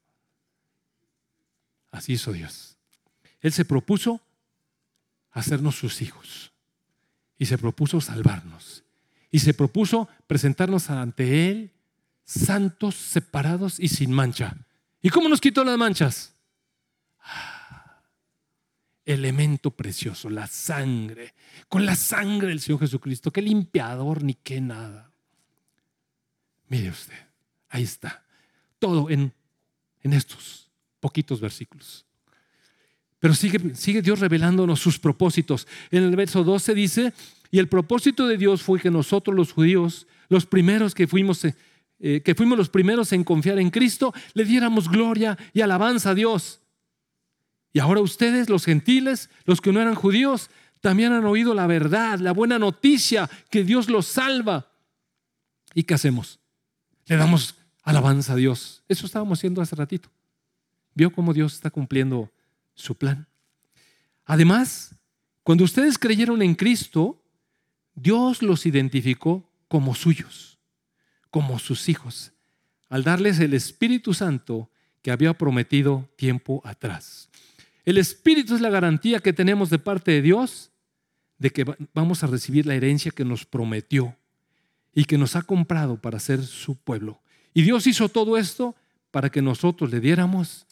[1.92, 2.78] Así hizo Dios.
[3.42, 4.22] Él se propuso
[5.32, 6.52] hacernos sus hijos.
[7.38, 8.84] Y se propuso salvarnos.
[9.32, 11.72] Y se propuso presentarnos ante Él
[12.24, 14.56] santos, separados y sin mancha.
[15.02, 16.36] ¿Y cómo nos quitó las manchas?
[17.20, 18.02] Ah,
[19.06, 21.34] elemento precioso, la sangre.
[21.68, 23.32] Con la sangre del Señor Jesucristo.
[23.32, 25.12] Qué limpiador ni qué nada.
[26.68, 27.28] Mire usted,
[27.70, 28.24] ahí está.
[28.80, 29.34] Todo en,
[30.02, 32.06] en estos poquitos versículos.
[33.22, 35.68] Pero sigue, sigue Dios revelándonos sus propósitos.
[35.92, 37.14] En el verso 12 dice,
[37.52, 42.22] y el propósito de Dios fue que nosotros los judíos, los primeros que fuimos, eh,
[42.22, 46.62] que fuimos los primeros en confiar en Cristo, le diéramos gloria y alabanza a Dios.
[47.72, 52.18] Y ahora ustedes, los gentiles, los que no eran judíos, también han oído la verdad,
[52.18, 54.72] la buena noticia, que Dios los salva.
[55.76, 56.40] ¿Y qué hacemos?
[57.06, 57.54] Le damos
[57.84, 58.84] alabanza a Dios.
[58.88, 60.10] Eso estábamos haciendo hace ratito.
[60.96, 62.32] ¿Vio cómo Dios está cumpliendo
[62.82, 63.28] su plan?
[64.26, 64.96] Además,
[65.44, 67.24] cuando ustedes creyeron en Cristo,
[67.96, 70.60] Dios los identificó como suyos,
[71.30, 72.34] como sus hijos,
[72.90, 74.70] al darles el Espíritu Santo
[75.02, 77.30] que había prometido tiempo atrás.
[77.86, 80.72] El Espíritu es la garantía que tenemos de parte de Dios
[81.38, 84.16] de que vamos a recibir la herencia que nos prometió
[84.94, 87.20] y que nos ha comprado para ser su pueblo.
[87.54, 88.76] Y Dios hizo todo esto
[89.10, 90.68] para que nosotros le diéramos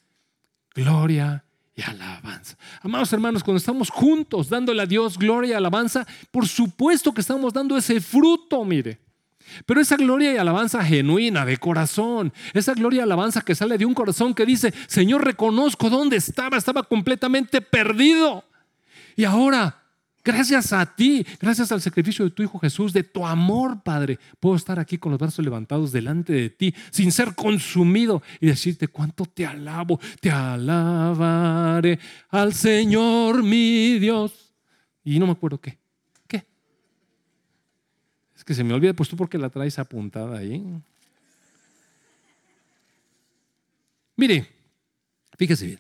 [0.76, 1.44] gloria
[1.80, 2.58] y alabanza.
[2.82, 7.54] Amados hermanos, cuando estamos juntos dándole a Dios gloria y alabanza, por supuesto que estamos
[7.54, 9.00] dando ese fruto, mire.
[9.66, 13.86] Pero esa gloria y alabanza genuina, de corazón, esa gloria y alabanza que sale de
[13.86, 18.44] un corazón que dice, Señor, reconozco dónde estaba, estaba completamente perdido.
[19.16, 19.79] Y ahora
[20.32, 24.56] Gracias a ti, gracias al sacrificio de tu Hijo Jesús, de tu amor, Padre, puedo
[24.56, 29.26] estar aquí con los brazos levantados delante de ti, sin ser consumido y decirte cuánto
[29.26, 31.98] te alabo, te alabaré
[32.30, 34.54] al Señor mi Dios.
[35.04, 35.80] Y no me acuerdo qué.
[36.28, 36.46] ¿Qué?
[38.36, 40.64] Es que se me olvida, pues tú porque la traes apuntada ahí.
[44.16, 44.48] Mire,
[45.40, 45.80] fíjese bien.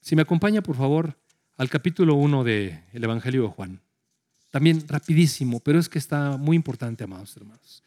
[0.00, 1.14] Si me acompaña, por favor,
[1.56, 3.80] al capítulo 1 del Evangelio de Juan.
[4.50, 7.82] También rapidísimo, pero es que está muy importante, amados hermanos,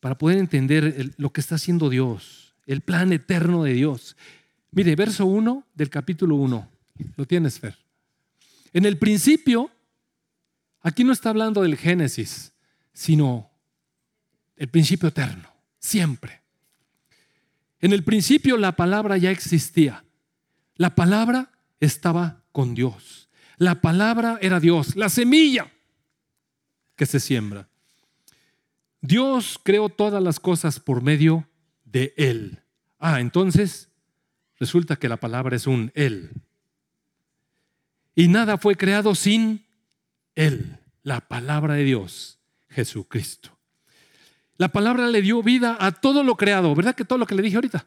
[0.00, 4.16] para poder entender lo que está haciendo Dios, el plan eterno de Dios.
[4.70, 6.68] Mire, verso 1 del capítulo 1,
[7.16, 7.76] lo tienes, Fer.
[8.72, 9.70] En el principio,
[10.80, 12.52] aquí no está hablando del Génesis,
[12.92, 13.50] sino
[14.56, 15.48] el principio eterno,
[15.78, 16.42] siempre.
[17.80, 20.04] En el principio la palabra ya existía.
[20.76, 23.28] La palabra estaba con Dios.
[23.56, 25.70] La palabra era Dios, la semilla
[26.96, 27.68] que se siembra.
[29.00, 31.48] Dios creó todas las cosas por medio
[31.84, 32.60] de Él.
[32.98, 33.88] Ah, entonces
[34.58, 36.30] resulta que la palabra es un Él.
[38.14, 39.64] Y nada fue creado sin
[40.34, 43.56] Él, la palabra de Dios, Jesucristo.
[44.56, 47.42] La palabra le dio vida a todo lo creado, ¿verdad que todo lo que le
[47.42, 47.86] dije ahorita?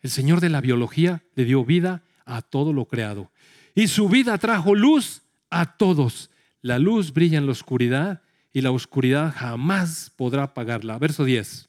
[0.00, 3.30] El Señor de la biología le dio vida a todo lo creado.
[3.74, 6.30] Y su vida trajo luz a todos.
[6.60, 10.98] La luz brilla en la oscuridad y la oscuridad jamás podrá apagarla.
[10.98, 11.68] Verso 10.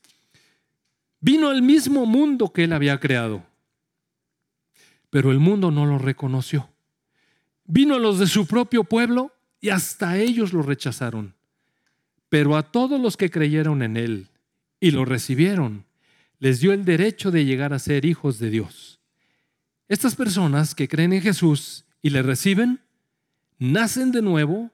[1.20, 3.43] Vino al mismo mundo que él había creado,
[5.10, 6.70] pero el mundo no lo reconoció.
[7.65, 11.36] Vino a los de su propio pueblo y hasta ellos lo rechazaron.
[12.30, 14.28] Pero a todos los que creyeron en él
[14.80, 15.86] y lo recibieron,
[16.39, 18.97] les dio el derecho de llegar a ser hijos de Dios
[19.89, 22.82] estas personas que creen en Jesús y le reciben,
[23.58, 24.71] nacen de nuevo,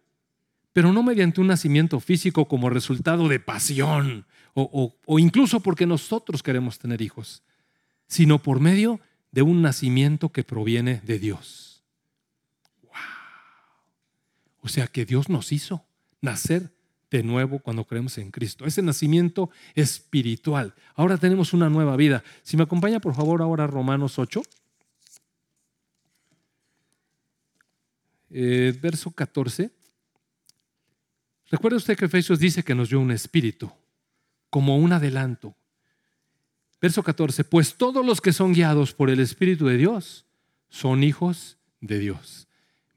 [0.74, 6.78] pero no mediante un nacimiento físico como resultado de pasión o, incluso porque nosotros queremos
[6.78, 7.44] tener hijos,
[8.08, 9.00] sino por medio
[9.32, 11.84] de un nacimiento que proviene de Dios.
[12.84, 12.92] ¡Wow!
[14.62, 15.86] O sea que Dios nos hizo
[16.22, 16.72] nacer
[17.10, 18.66] de nuevo cuando creemos en Cristo.
[18.66, 20.74] Ese nacimiento espiritual.
[20.96, 22.24] Ahora tenemos una nueva vida.
[22.44, 24.42] Si me acompaña por favor ahora Romanos 8.
[28.36, 29.72] Eh, verso 14.
[31.52, 33.72] Recuerda usted que Efesios dice que nos dio un espíritu,
[34.50, 35.56] como un adelanto.
[36.82, 40.26] Verso 14, pues todos los que son guiados por el Espíritu de Dios
[40.68, 42.48] son hijos de Dios.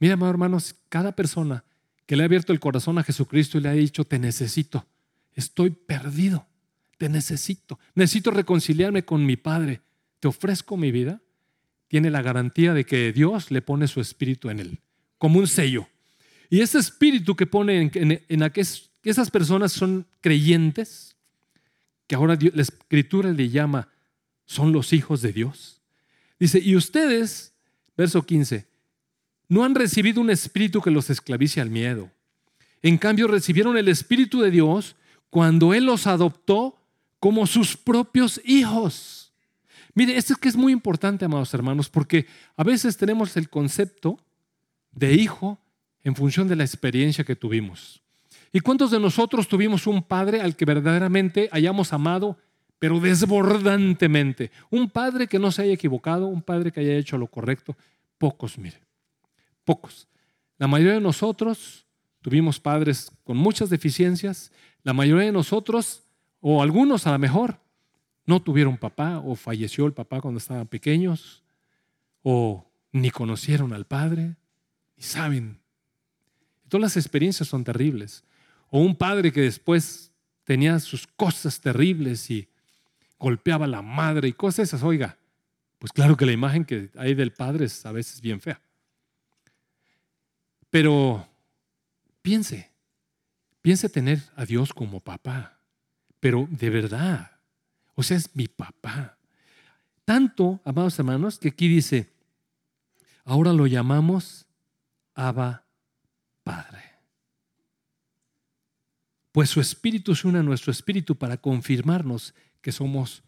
[0.01, 1.65] Mira, hermanos, cada persona
[2.07, 4.87] que le ha abierto el corazón a Jesucristo y le ha dicho, te necesito,
[5.35, 6.47] estoy perdido,
[6.97, 9.83] te necesito, necesito reconciliarme con mi Padre,
[10.19, 11.21] te ofrezco mi vida,
[11.89, 14.81] tiene la garantía de que Dios le pone su espíritu en él
[15.19, 15.87] como un sello.
[16.49, 18.65] Y ese espíritu que pone en, en, que
[19.03, 21.17] esas personas son creyentes,
[22.07, 23.89] que ahora la escritura le llama,
[24.45, 25.83] son los hijos de Dios.
[26.39, 27.53] Dice, y ustedes,
[27.97, 28.67] verso 15,
[29.49, 32.11] no han recibido un espíritu que los esclavice al miedo.
[32.83, 34.97] En cambio, recibieron el espíritu de Dios
[35.31, 36.79] cuando Él los adoptó
[37.19, 39.33] como sus propios hijos.
[39.95, 44.21] Mire, esto es que es muy importante, amados hermanos, porque a veces tenemos el concepto
[44.97, 45.61] de hijo
[46.03, 48.03] en función de la experiencia que tuvimos.
[48.53, 52.39] ¿Y cuántos de nosotros tuvimos un padre al que verdaderamente hayamos amado,
[52.79, 54.51] pero desbordantemente?
[54.71, 57.77] Un padre que no se haya equivocado, un padre que haya hecho lo correcto.
[58.19, 58.81] Pocos, mire,
[59.65, 60.09] pocos.
[60.59, 61.85] La mayoría de nosotros
[62.23, 64.51] tuvimos padres con muchas deficiencias.
[64.83, 66.05] La mayoría de nosotros,
[66.41, 67.59] o algunos a lo mejor,
[68.25, 71.43] no tuvieron papá o falleció el papá cuando estaban pequeños,
[72.23, 74.37] o ni conocieron al padre,
[74.97, 75.61] y saben.
[76.69, 78.25] Todas las experiencias son terribles
[78.71, 80.11] o un padre que después
[80.45, 82.49] tenía sus cosas terribles y
[83.19, 85.19] golpeaba a la madre y cosas esas, oiga,
[85.79, 88.61] pues claro que la imagen que hay del padre es a veces bien fea.
[90.71, 91.29] Pero
[92.23, 92.71] piense,
[93.63, 95.59] piense tener a Dios como papá,
[96.21, 97.31] pero de verdad,
[97.95, 99.17] o sea, es mi papá.
[100.05, 102.13] Tanto, amados hermanos, que aquí dice,
[103.25, 104.46] ahora lo llamamos
[105.17, 105.67] Abba
[106.45, 106.97] Padre
[109.37, 113.23] pues su espíritu se une a nuestro espíritu para confirmarnos que somos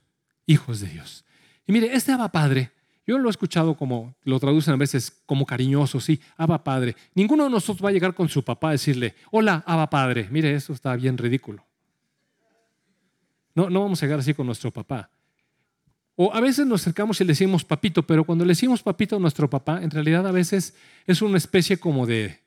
[0.47, 1.23] hijos de Dios.
[1.67, 2.73] Y mire, este Abba Padre,
[3.07, 6.97] yo lo he escuchado como, lo traducen a veces como cariñoso, sí, Abba Padre.
[7.13, 10.29] Ninguno de nosotros va a llegar con su papá a decirle, hola, Abba Padre.
[10.31, 11.63] Mire, eso está bien ridículo.
[13.55, 15.11] No, no vamos a llegar así con nuestro papá.
[16.21, 19.21] O a veces nos acercamos y le decimos papito, pero cuando le decimos papito a
[19.21, 20.75] nuestro papá, en realidad a veces
[21.07, 22.41] es una especie como de,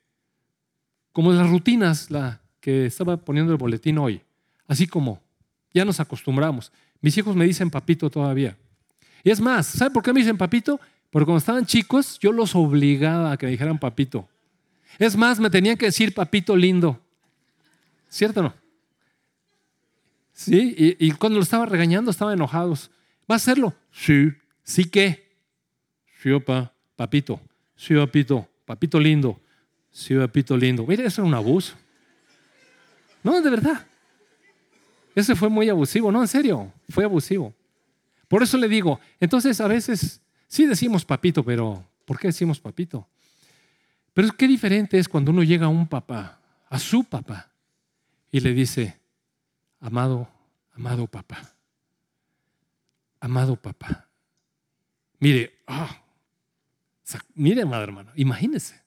[1.14, 4.22] como de las rutinas, la, que estaba poniendo el boletín hoy.
[4.68, 5.22] Así como
[5.74, 6.74] ya nos acostumbramos.
[7.00, 8.58] Mis hijos me dicen papito todavía.
[9.24, 10.78] Y es más, ¿sabe por qué me dicen papito?
[11.10, 14.28] Porque cuando estaban chicos yo los obligaba a que me dijeran papito.
[15.00, 17.00] Es más, me tenían que decir papito lindo.
[18.10, 18.54] ¿Cierto o no?
[20.34, 22.92] Sí, y, cuando lo estaba regañando estaban enojados.
[23.30, 23.74] ¿Va a hacerlo?
[23.92, 24.32] Sí.
[24.64, 25.32] ¿Sí qué?
[26.22, 27.40] Sí, opa, papito.
[27.76, 28.48] Sí, papito.
[28.66, 29.40] Papito lindo.
[29.92, 30.86] Sí, papito lindo.
[30.86, 31.76] Mira, eso es un abuso.
[33.24, 33.86] No, de verdad.
[35.14, 37.54] Ese fue muy abusivo, no, en serio, fue abusivo.
[38.28, 43.08] Por eso le digo, entonces a veces sí decimos papito, pero ¿por qué decimos papito?
[44.14, 47.52] Pero qué diferente es cuando uno llega a un papá, a su papá,
[48.32, 48.98] y le dice,
[49.82, 50.30] amado,
[50.74, 51.54] amado papá,
[53.22, 54.10] amado papá.
[55.20, 56.04] Mire, ah,
[57.36, 58.82] mire, madre hermano, imagínese.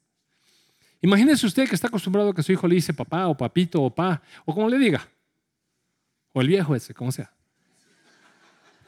[1.00, 3.94] Imagínese usted que está acostumbrado a que su hijo le dice papá o papito o
[3.94, 5.08] pa, o como le diga,
[6.32, 7.32] o el viejo ese, como sea.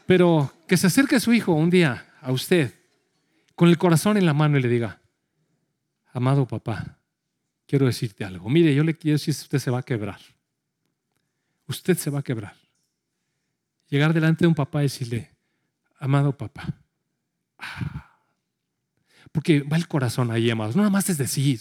[0.06, 2.74] Pero que se acerque su hijo un día a usted
[3.54, 5.00] con el corazón en la mano y le diga,
[6.12, 6.98] amado papá,
[7.66, 8.48] quiero decirte algo.
[8.48, 10.20] Mire, yo le quiero decir, usted se va a quebrar.
[11.68, 12.56] Usted se va a quebrar.
[13.88, 15.35] Llegar delante de un papá y decirle,
[15.98, 16.80] amado papá.
[17.58, 18.20] Ah.
[19.32, 20.76] Porque va el corazón ahí, amados.
[20.76, 21.60] No nada más es decir.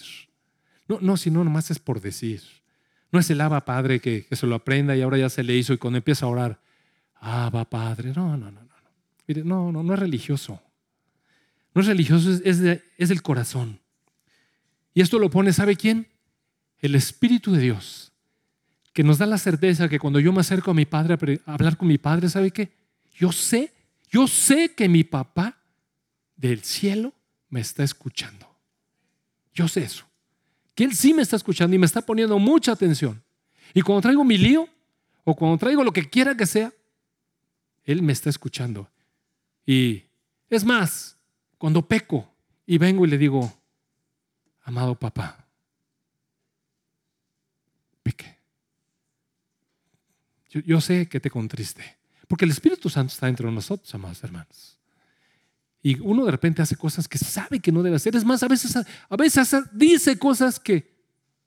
[0.87, 2.41] No, no, si no, nomás es por decir.
[3.11, 5.73] No es el Abba Padre que, se lo aprenda y ahora ya se le hizo
[5.73, 6.61] y cuando empieza a orar,
[7.15, 8.13] Abba Padre.
[8.15, 8.69] No, no, no, no.
[9.27, 10.61] Mire, no, no, no es religioso.
[11.73, 12.61] No es religioso, es,
[12.97, 13.79] es del corazón.
[14.93, 16.07] Y esto lo pone, ¿sabe quién?
[16.79, 18.13] El Espíritu de Dios,
[18.93, 21.75] que nos da la certeza que cuando yo me acerco a mi Padre a hablar
[21.75, 22.71] con mi Padre, ¿sabe qué?
[23.17, 23.73] Yo sé,
[24.09, 25.57] yo sé que mi papá
[26.35, 27.13] del cielo
[27.49, 28.47] me está escuchando.
[29.53, 30.05] Yo sé eso
[30.75, 33.23] que Él sí me está escuchando y me está poniendo mucha atención.
[33.73, 34.67] Y cuando traigo mi lío
[35.23, 36.71] o cuando traigo lo que quiera que sea,
[37.85, 38.91] Él me está escuchando.
[39.65, 40.03] Y
[40.49, 41.17] es más,
[41.57, 42.29] cuando peco
[42.65, 43.57] y vengo y le digo,
[44.63, 45.47] amado papá,
[48.03, 48.37] peque.
[50.49, 51.97] Yo, yo sé que te contriste,
[52.27, 54.77] porque el Espíritu Santo está dentro de nosotros, amados hermanos.
[55.81, 58.15] Y uno de repente hace cosas que sabe que no debe hacer.
[58.15, 60.95] Es más, a veces, a veces dice cosas que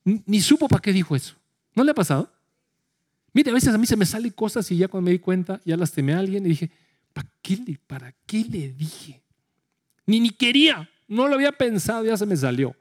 [0.05, 1.35] ni supo para qué dijo eso.
[1.75, 2.33] ¿No le ha pasado?
[3.33, 5.61] Mire, a veces a mí se me salen cosas y ya cuando me di cuenta,
[5.65, 6.71] ya las temé a alguien y dije,
[7.13, 9.23] ¿para qué le, para qué le dije?
[10.07, 12.75] Ni, ni quería, no lo había pensado, ya se me salió.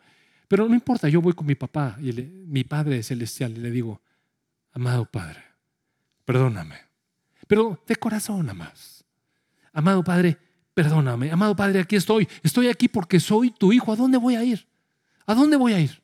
[0.48, 4.02] Pero no importa, yo voy con mi papá, y mi Padre Celestial, y le digo,
[4.72, 5.44] amado Padre,
[6.24, 6.87] perdóname.
[7.48, 9.04] Pero de corazón más.
[9.74, 10.38] Amado Padre,
[10.74, 11.32] perdóname.
[11.32, 12.28] Amado Padre, aquí estoy.
[12.44, 13.92] Estoy aquí porque soy tu hijo.
[13.92, 14.68] ¿A dónde voy a ir?
[15.26, 16.02] ¿A dónde voy a ir?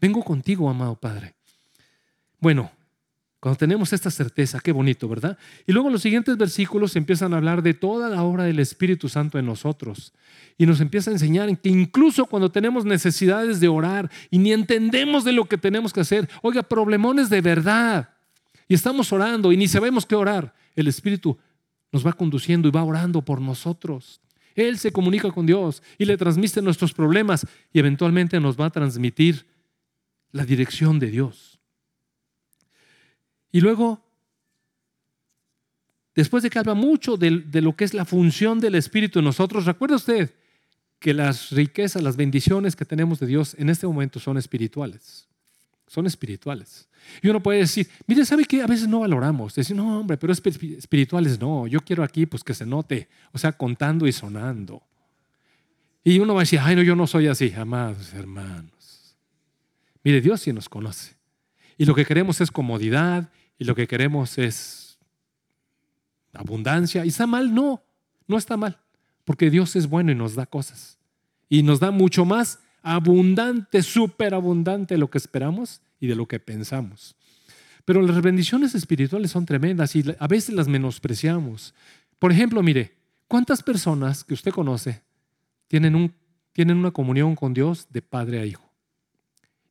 [0.00, 1.34] Vengo contigo, amado Padre.
[2.38, 2.70] Bueno,
[3.40, 5.38] cuando tenemos esta certeza, qué bonito, ¿verdad?
[5.66, 9.38] Y luego los siguientes versículos empiezan a hablar de toda la obra del Espíritu Santo
[9.38, 10.12] en nosotros.
[10.58, 14.52] Y nos empieza a enseñar en que incluso cuando tenemos necesidades de orar y ni
[14.52, 18.10] entendemos de lo que tenemos que hacer, oiga, problemones de verdad.
[18.70, 21.36] Y estamos orando y ni sabemos qué orar, el Espíritu
[21.90, 24.20] nos va conduciendo y va orando por nosotros.
[24.54, 28.70] Él se comunica con Dios y le transmite nuestros problemas y eventualmente nos va a
[28.70, 29.44] transmitir
[30.30, 31.58] la dirección de Dios.
[33.50, 34.04] Y luego,
[36.14, 39.64] después de que habla mucho de, lo que es la función del Espíritu en nosotros,
[39.64, 40.32] recuerda usted
[41.00, 45.26] que las riquezas, las bendiciones que tenemos de Dios en este momento son espirituales.
[45.90, 46.88] Son espirituales.
[47.20, 48.62] Y uno puede decir, mire, ¿sabe qué?
[48.62, 49.56] A veces no valoramos.
[49.56, 51.66] Decir, no, hombre, pero espirituales no.
[51.66, 54.84] Yo quiero aquí pues que se note, o sea, contando y sonando.
[56.04, 59.16] Y uno va a decir, ay, no, yo no soy así, amados hermanos.
[60.04, 61.16] Mire, Dios sí nos conoce.
[61.76, 63.28] Y lo que queremos es comodidad
[63.58, 64.96] y lo que queremos es
[66.32, 67.04] abundancia.
[67.04, 67.52] ¿Y está mal?
[67.52, 67.82] No,
[68.28, 68.78] no está mal.
[69.24, 71.00] Porque Dios es bueno y nos da cosas.
[71.48, 76.40] Y nos da mucho más abundante, súper abundante lo que esperamos y de lo que
[76.40, 77.16] pensamos.
[77.84, 81.74] Pero las bendiciones espirituales son tremendas y a veces las menospreciamos.
[82.18, 85.02] Por ejemplo, mire, ¿cuántas personas que usted conoce
[85.66, 86.14] tienen, un,
[86.52, 88.70] tienen una comunión con Dios de padre a hijo?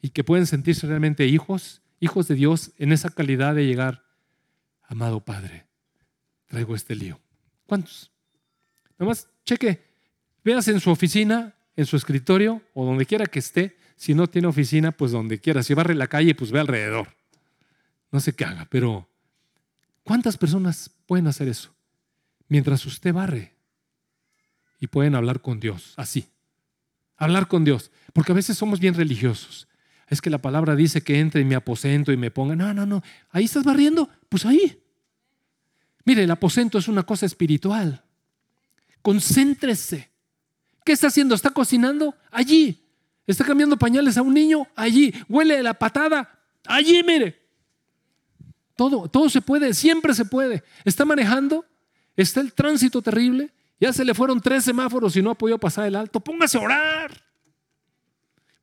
[0.01, 4.03] Y que pueden sentirse realmente hijos, hijos de Dios en esa calidad de llegar,
[4.84, 5.66] amado Padre,
[6.47, 7.20] traigo este lío.
[7.66, 8.12] ¿Cuántos?
[8.97, 9.84] Nada más cheque,
[10.43, 14.49] veas en su oficina, en su escritorio o donde quiera que esté, si no tiene
[14.49, 15.63] oficina, pues donde quiera.
[15.63, 17.07] Si barre la calle, pues ve alrededor.
[18.11, 19.07] No sé qué haga, pero
[20.03, 21.73] ¿cuántas personas pueden hacer eso?
[22.49, 23.53] Mientras usted barre
[24.82, 26.27] y pueden hablar con Dios, así.
[27.15, 29.69] Hablar con Dios, porque a veces somos bien religiosos.
[30.07, 32.86] Es que la palabra dice que entre en mi aposento y me ponga, no, no,
[32.86, 34.84] no, ahí estás barriendo, pues ahí.
[36.03, 38.03] Mire, el aposento es una cosa espiritual.
[39.01, 40.09] Concéntrese.
[40.84, 41.36] ¿Qué está haciendo?
[41.36, 42.15] ¿Está cocinando?
[42.32, 42.86] Allí.
[43.30, 45.13] Está cambiando pañales a un niño allí.
[45.27, 47.39] Huele la patada allí, mire.
[48.75, 50.63] Todo, todo se puede, siempre se puede.
[50.84, 51.65] Está manejando,
[52.15, 55.86] está el tránsito terrible, ya se le fueron tres semáforos y no ha podido pasar
[55.86, 56.19] el alto.
[56.19, 57.11] Póngase a orar.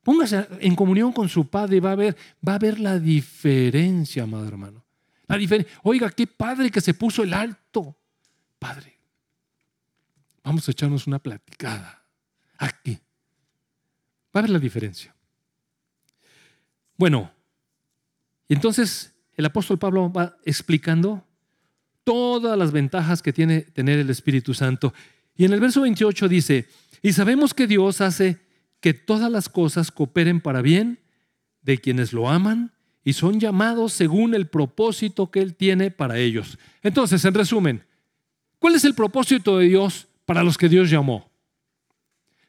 [0.03, 4.23] Póngase en comunión con su padre y va a ver, va a ver la diferencia,
[4.23, 4.83] amado hermano.
[5.27, 5.79] La diferencia.
[5.83, 7.95] Oiga, qué padre que se puso el alto.
[8.57, 8.97] Padre,
[10.43, 12.06] vamos a echarnos una platicada
[12.57, 12.99] aquí.
[14.35, 15.15] Va a ver la diferencia.
[16.97, 17.31] Bueno,
[18.49, 21.23] entonces el apóstol Pablo va explicando
[22.03, 24.93] todas las ventajas que tiene tener el Espíritu Santo.
[25.35, 26.67] Y en el verso 28 dice,
[27.01, 28.39] y sabemos que Dios hace
[28.79, 30.99] que todas las cosas cooperen para bien
[31.61, 32.71] de quienes lo aman
[33.03, 36.57] y son llamados según el propósito que Él tiene para ellos.
[36.81, 37.85] Entonces, en resumen,
[38.59, 41.26] ¿cuál es el propósito de Dios para los que Dios llamó?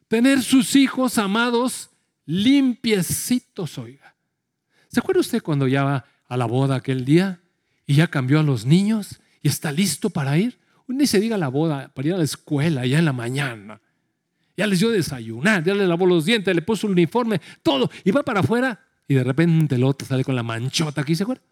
[0.09, 1.91] Tener sus hijos amados
[2.25, 4.15] limpiecitos, oiga.
[4.89, 7.39] ¿Se acuerda usted cuando ya va a la boda aquel día
[7.85, 10.59] y ya cambió a los niños y está listo para ir?
[10.87, 13.79] Ni se diga la boda, para ir a la escuela ya en la mañana.
[14.57, 17.89] Ya les dio desayunar, ya le lavó los dientes, le puso el uniforme, todo.
[18.03, 21.23] Y va para afuera y de repente el otro sale con la manchota aquí, ¿se
[21.23, 21.43] acuerda?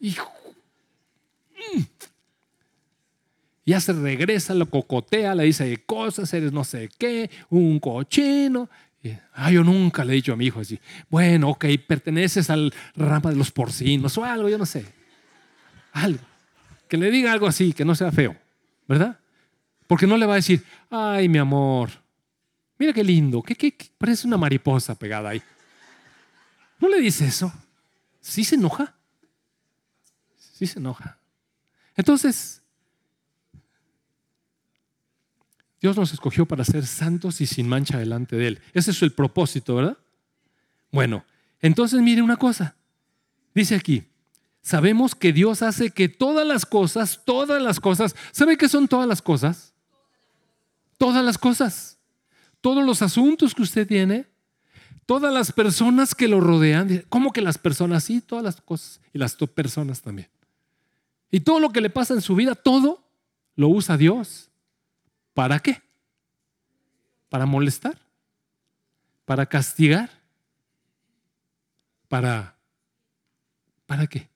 [0.00, 0.32] Hijo.
[1.76, 1.82] Mm
[3.66, 8.68] ya se regresa, lo cocotea, le dice cosas, eres no sé qué, un cochino.
[9.34, 13.30] Ah, yo nunca le he dicho a mi hijo así, bueno, ok, perteneces al rama
[13.30, 14.86] de los porcinos o algo, yo no sé.
[15.92, 16.24] Algo.
[16.88, 18.36] Que le diga algo así, que no sea feo,
[18.88, 19.18] ¿verdad?
[19.86, 21.90] Porque no le va a decir, ay, mi amor,
[22.78, 25.42] mira qué lindo, ¿qué, qué, parece una mariposa pegada ahí.
[26.80, 27.52] No le dice eso.
[28.20, 28.94] Sí se enoja.
[30.36, 31.18] Sí se enoja.
[31.94, 32.62] Entonces,
[35.84, 38.60] Dios nos escogió para ser santos y sin mancha delante de Él.
[38.72, 39.98] Ese es el propósito, ¿verdad?
[40.90, 41.26] Bueno,
[41.60, 42.74] entonces mire una cosa.
[43.54, 44.02] Dice aquí,
[44.62, 49.06] sabemos que Dios hace que todas las cosas, todas las cosas, ¿sabe qué son todas
[49.06, 49.74] las cosas?
[50.96, 51.98] Todas las cosas.
[52.62, 54.24] Todos los asuntos que usted tiene,
[55.04, 57.04] todas las personas que lo rodean.
[57.10, 58.04] ¿Cómo que las personas?
[58.04, 59.02] Sí, todas las cosas.
[59.12, 60.30] Y las personas también.
[61.30, 63.04] Y todo lo que le pasa en su vida, todo
[63.54, 64.48] lo usa Dios
[65.34, 65.82] ¿Para qué?
[67.28, 67.98] ¿Para molestar?
[69.24, 70.10] ¿Para castigar?
[72.08, 72.56] ¿Para,
[73.86, 74.28] ¿para qué?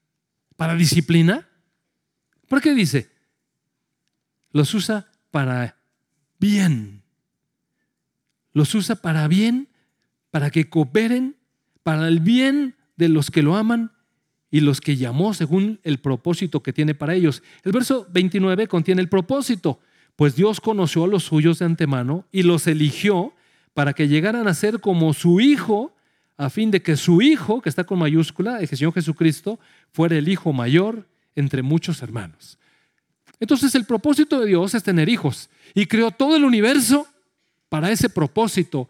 [0.57, 1.49] ¿Para disciplinar?
[2.49, 3.11] ¿Por qué dice?
[4.51, 5.76] Los usa para
[6.38, 7.03] bien.
[8.53, 9.68] Los usa para bien,
[10.30, 11.36] para que cooperen,
[11.84, 13.92] para el bien de los que lo aman
[14.51, 17.42] y los que llamó según el propósito que tiene para ellos.
[17.62, 19.80] El verso 29 contiene el propósito.
[20.19, 23.33] Pues Dios conoció a los suyos de antemano y los eligió
[23.73, 25.95] para que llegaran a ser como su Hijo,
[26.37, 29.61] a fin de que su Hijo, que está con mayúscula, el Señor Jesucristo,
[29.93, 31.07] fuera el Hijo mayor
[31.37, 32.59] entre muchos hermanos.
[33.39, 37.07] Entonces el propósito de Dios es tener hijos y creó todo el universo
[37.69, 38.89] para ese propósito.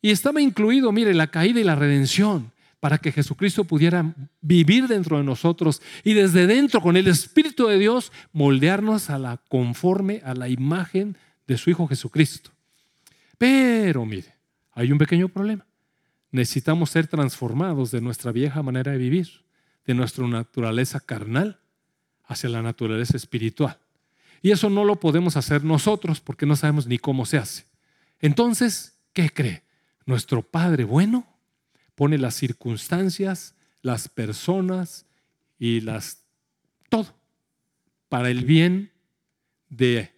[0.00, 5.18] Y estaba incluido, mire, la caída y la redención para que Jesucristo pudiera vivir dentro
[5.18, 10.34] de nosotros y desde dentro con el Espíritu de Dios moldearnos a la conforme a
[10.34, 11.16] la imagen
[11.46, 12.50] de su Hijo Jesucristo.
[13.36, 14.34] Pero mire,
[14.72, 15.66] hay un pequeño problema.
[16.30, 19.28] Necesitamos ser transformados de nuestra vieja manera de vivir,
[19.86, 21.58] de nuestra naturaleza carnal
[22.26, 23.78] hacia la naturaleza espiritual.
[24.42, 27.64] Y eso no lo podemos hacer nosotros porque no sabemos ni cómo se hace.
[28.20, 29.64] Entonces, ¿qué cree?
[30.06, 31.26] Nuestro Padre bueno
[31.98, 35.04] pone las circunstancias, las personas
[35.58, 36.22] y las
[36.88, 37.12] todo
[38.08, 38.92] para el bien
[39.68, 40.14] de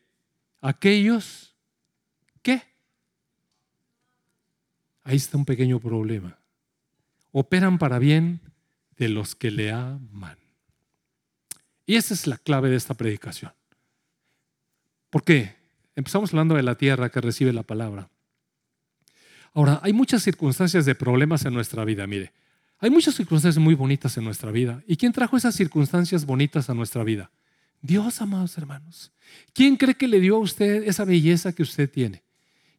[0.60, 1.56] aquellos
[2.42, 2.62] que
[5.04, 6.38] ahí está un pequeño problema.
[7.32, 8.42] Operan para bien
[8.98, 10.36] de los que le aman.
[11.86, 13.54] Y esa es la clave de esta predicación.
[15.08, 15.56] ¿Por qué?
[15.96, 18.10] Empezamos hablando de la tierra que recibe la palabra.
[19.52, 22.32] Ahora, hay muchas circunstancias de problemas en nuestra vida, mire.
[22.78, 24.82] Hay muchas circunstancias muy bonitas en nuestra vida.
[24.86, 27.30] ¿Y quién trajo esas circunstancias bonitas a nuestra vida?
[27.82, 29.12] Dios, amados hermanos.
[29.52, 32.22] ¿Quién cree que le dio a usted esa belleza que usted tiene?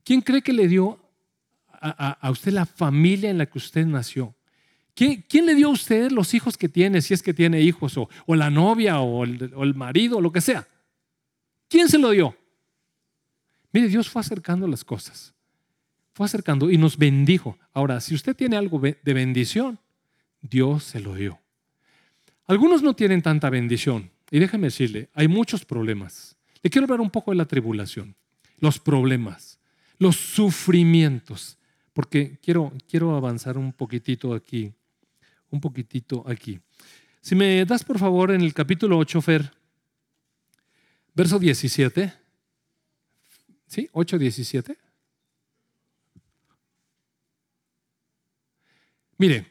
[0.04, 1.00] ¿Quién cree que le dio
[1.72, 4.36] a, usted la familia en la que usted nació?
[4.96, 8.36] ¿Quién, le dio a usted los hijos que tiene, si es que tiene hijos, o,
[8.36, 10.68] la novia, o el, o el marido, o lo que sea?
[11.68, 12.36] ¿Quién se lo dio?
[13.72, 15.34] Mire, Dios fue acercando las cosas.
[16.14, 17.58] Fue acercando y nos bendijo.
[17.74, 19.80] Ahora, si usted tiene algo de bendición,
[20.42, 21.40] Dios se lo dio.
[22.48, 24.12] Algunos no tienen tanta bendición.
[24.30, 26.36] Y déjeme decirle, hay muchos problemas.
[26.62, 28.16] Le quiero hablar un poco de la tribulación,
[28.60, 29.60] los problemas,
[29.98, 31.58] los sufrimientos,
[31.94, 34.72] porque quiero, quiero avanzar un poquitito aquí,
[35.50, 36.60] un poquitito aquí.
[37.22, 39.52] Si me das por favor en el capítulo 8, Fer,
[41.14, 42.14] Verso 17.
[43.68, 43.90] ¿Sí?
[43.92, 44.78] 8, 17.
[49.22, 49.46] Mire,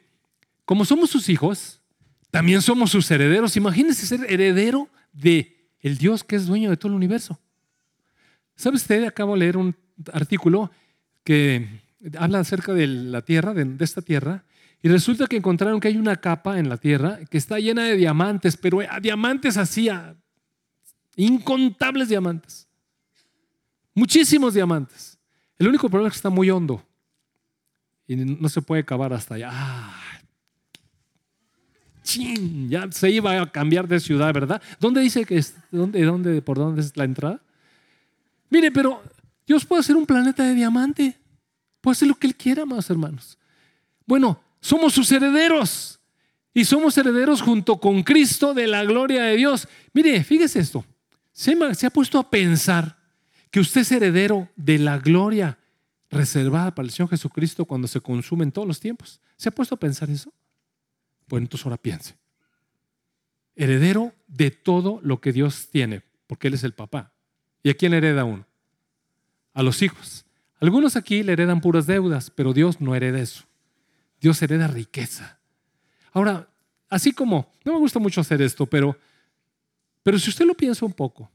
[0.65, 1.79] como somos sus hijos,
[2.29, 3.55] también somos sus herederos.
[3.55, 7.39] Imagínense ser heredero de el Dios que es dueño de todo el universo.
[8.57, 9.05] ¿Sabe usted?
[9.05, 9.73] Acabo de leer un
[10.11, 10.71] artículo
[11.23, 11.69] que
[12.19, 14.43] habla acerca de la tierra, de, de, esta tierra,
[14.83, 17.95] y resulta que encontraron que hay una capa en la tierra que está llena de
[17.95, 20.17] diamantes, pero a diamantes así, a
[21.15, 22.67] Incontables diamantes.
[23.93, 25.17] Muchísimos diamantes.
[25.57, 26.85] El único problema es que está muy hondo
[28.11, 29.49] y no se puede cavar hasta allá.
[29.51, 30.01] Ah,
[32.67, 34.61] ya se iba a cambiar de ciudad, ¿verdad?
[34.79, 35.55] ¿Dónde dice que es?
[35.71, 37.41] ¿Dónde, dónde, ¿Por dónde es la entrada?
[38.49, 39.01] Mire, pero
[39.47, 41.17] Dios puede hacer un planeta de diamante.
[41.79, 43.37] Puede hacer lo que Él quiera, más hermanos.
[44.05, 45.99] Bueno, somos sus herederos.
[46.53, 49.69] Y somos herederos junto con Cristo de la gloria de Dios.
[49.93, 50.83] Mire, fíjese esto.
[51.31, 51.55] ¿Se,
[51.85, 52.97] ha puesto a pensar
[53.49, 55.57] que usted es heredero de la gloria
[56.11, 59.19] reservada para el Señor Jesucristo cuando se consume en todos los tiempos?
[59.37, 60.31] ¿Se ha puesto a pensar eso?
[61.27, 62.15] Pues entonces ahora piense.
[63.55, 67.13] Heredero de todo lo que Dios tiene, porque Él es el papá.
[67.63, 68.45] ¿Y a quién hereda uno?
[69.53, 70.25] A los hijos.
[70.59, 73.45] Algunos aquí le heredan puras deudas, pero Dios no hereda eso.
[74.19, 75.39] Dios hereda riqueza.
[76.11, 76.47] Ahora,
[76.89, 78.97] así como, no me gusta mucho hacer esto, pero
[80.03, 81.29] pero si usted lo piensa un poco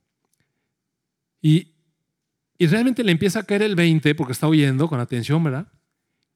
[1.41, 1.73] y,
[2.65, 5.67] realmente le empieza a caer el 20 porque está oyendo con atención, ¿verdad?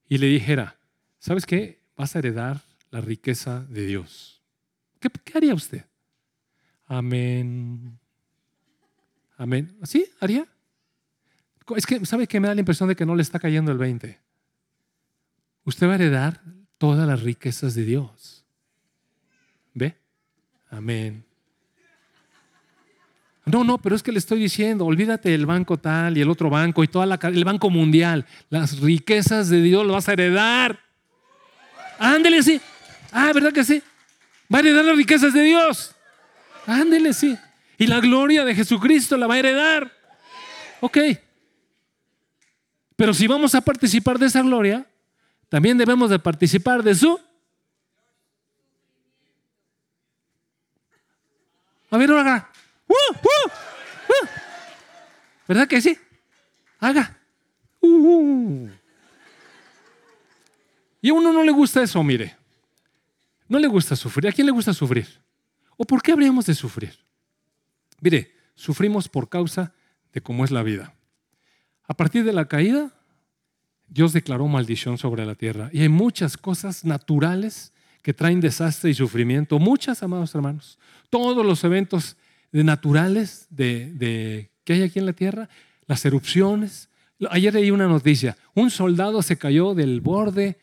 [0.08, 0.76] Y le dijera,
[1.18, 1.80] ¿sabes qué?
[1.96, 2.60] Vas a heredar
[2.90, 4.42] la riqueza de Dios.
[4.98, 5.84] ¿Qué, qué haría usted?
[6.86, 7.98] Amén.
[9.38, 9.74] Amén.
[9.84, 10.06] ¿Sí?
[10.20, 10.46] ¿Haría?
[11.76, 12.40] Es que, ¿sabe qué?
[12.40, 14.18] Me da la impresión de que no le está cayendo el 20.
[15.64, 16.42] Usted va a heredar
[16.78, 18.44] todas las riquezas de Dios.
[19.72, 19.96] ¿Ve?
[20.68, 21.24] Amén.
[23.46, 26.50] No, no, pero es que le estoy diciendo, olvídate del banco tal y el otro
[26.50, 28.26] banco y toda la el banco mundial.
[28.50, 30.78] Las riquezas de Dios lo vas a heredar.
[31.98, 32.60] Ándele, sí.
[33.12, 33.82] Ah, ¿verdad que sí?
[34.52, 35.94] Va a heredar las riquezas de Dios.
[36.66, 37.36] Ándele, sí.
[37.78, 39.90] Y la gloria de Jesucristo la va a heredar.
[40.80, 40.98] Ok.
[42.96, 44.86] Pero si vamos a participar de esa gloria,
[45.48, 47.18] también debemos de participar de su.
[51.90, 52.50] A ver, ahora.
[52.90, 53.48] ¡Uh, uh,
[54.08, 54.26] uh!
[55.46, 55.96] ¿Verdad que sí?
[56.80, 57.16] Haga.
[61.02, 62.36] Y a uno no le gusta eso, mire.
[63.48, 64.28] No le gusta sufrir.
[64.28, 65.06] ¿A quién le gusta sufrir?
[65.76, 66.98] ¿O por qué habríamos de sufrir?
[68.00, 69.72] Mire, sufrimos por causa
[70.12, 70.94] de cómo es la vida.
[71.86, 72.92] A partir de la caída,
[73.88, 75.70] Dios declaró maldición sobre la tierra.
[75.72, 77.72] Y hay muchas cosas naturales
[78.02, 79.58] que traen desastre y sufrimiento.
[79.58, 80.78] Muchas, amados hermanos.
[81.08, 82.16] Todos los eventos
[82.52, 85.48] naturales de, que hay aquí en la tierra,
[85.86, 86.88] las erupciones.
[87.30, 88.36] Ayer leí una noticia.
[88.54, 90.58] Un soldado se cayó del borde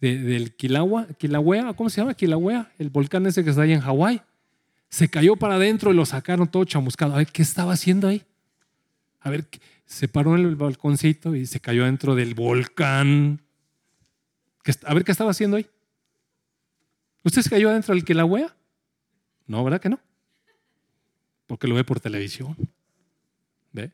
[0.00, 2.14] del Kilauea, ¿cómo se llama?
[2.14, 4.22] Kilauea, el volcán ese que está ahí en Hawái.
[4.88, 7.14] Se cayó para adentro y lo sacaron todo chamuscado.
[7.14, 8.22] A ver, ¿qué estaba haciendo ahí?
[9.20, 9.46] A ver,
[9.84, 13.42] se paró en el balconcito y se cayó dentro del volcán.
[14.84, 15.66] A ver, ¿qué estaba haciendo ahí?
[17.24, 18.54] ¿Usted se cayó adentro del Kilauea?
[19.46, 19.98] No, ¿verdad que no?
[21.48, 22.56] Porque lo ve por televisión.
[23.72, 23.90] ¿Ve?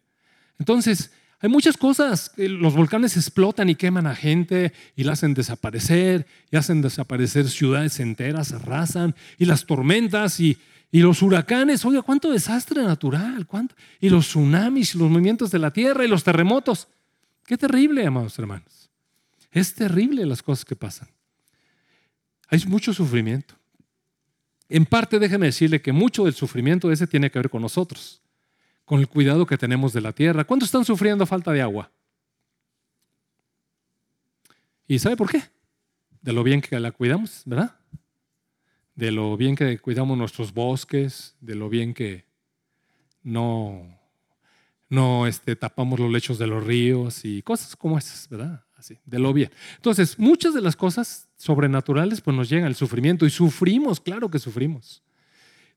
[0.59, 2.33] Entonces, hay muchas cosas.
[2.37, 8.01] Los volcanes explotan y queman a gente y la hacen desaparecer, y hacen desaparecer ciudades
[8.01, 10.59] enteras, arrasan, y las tormentas y,
[10.91, 11.85] los huracanes.
[11.85, 13.75] Oiga, cuánto desastre natural, cuánto.
[14.01, 16.89] Y los tsunamis, los movimientos de la tierra y los terremotos.
[17.45, 18.89] Qué terrible, amados hermanos.
[19.53, 21.09] Es terrible las cosas que pasan.
[22.49, 23.55] Hay mucho sufrimiento.
[24.69, 28.23] En parte, déjeme decirle que mucho del sufrimiento ese tiene que ver con nosotros
[28.85, 30.45] con el cuidado que tenemos de la tierra.
[30.45, 31.91] ¿Cuántos están sufriendo falta de agua?
[34.87, 35.43] ¿Y sabe por qué?
[36.21, 37.77] De lo bien que la cuidamos, ¿verdad?
[38.95, 42.27] De lo bien que cuidamos nuestros bosques, de lo bien que
[43.23, 43.99] no,
[44.89, 48.65] no este, tapamos los lechos de los ríos y cosas como esas, ¿verdad?
[48.77, 49.51] Así, de lo bien.
[49.77, 54.39] Entonces, muchas de las cosas sobrenaturales pues nos llegan el sufrimiento y sufrimos, claro que
[54.39, 55.03] sufrimos.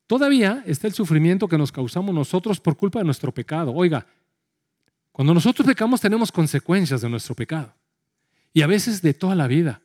[0.07, 3.73] Todavía está el sufrimiento que nos causamos nosotros por culpa de nuestro pecado.
[3.73, 4.07] Oiga,
[5.11, 7.75] cuando nosotros pecamos tenemos consecuencias de nuestro pecado.
[8.53, 9.81] Y a veces de toda la vida.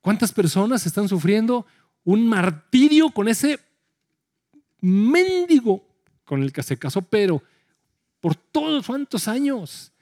[0.00, 1.64] ¿Cuántas personas están sufriendo
[2.02, 3.60] un martirio con ese
[4.80, 5.86] mendigo
[6.24, 7.40] con el que se casó, pero
[8.20, 9.92] por todos cuantos años?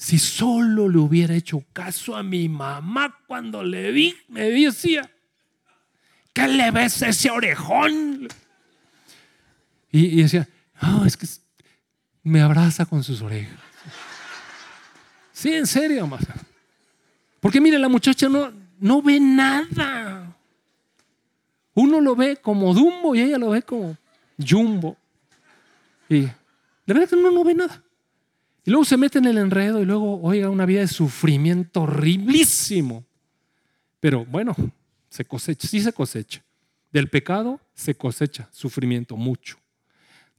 [0.00, 5.10] Si solo le hubiera hecho caso a mi mamá cuando le vi, me decía,
[6.32, 8.26] ¿qué le ves ese orejón?
[9.92, 10.48] Y, decía,
[10.80, 11.26] no, es que
[12.22, 13.58] me abraza con sus orejas.
[15.34, 16.22] Sí, en serio, más.
[17.38, 20.34] Porque mire, la muchacha no, no ve nada.
[21.74, 23.98] Uno lo ve como Dumbo y ella lo ve como
[24.38, 24.96] Jumbo.
[26.08, 26.32] Y de
[26.86, 27.82] verdad que uno no ve nada.
[28.70, 33.04] Luego se mete en el enredo y luego, oiga, una vida de sufrimiento horriblísimo.
[33.98, 34.54] Pero bueno,
[35.08, 36.44] se cosecha, sí se cosecha.
[36.92, 39.58] Del pecado se cosecha sufrimiento mucho.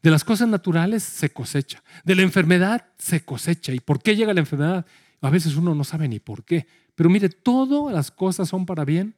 [0.01, 1.83] De las cosas naturales se cosecha.
[2.05, 3.73] De la enfermedad se cosecha.
[3.73, 4.85] ¿Y por qué llega la enfermedad?
[5.19, 6.67] A veces uno no sabe ni por qué.
[6.95, 9.13] Pero mire, todas las cosas son para bien.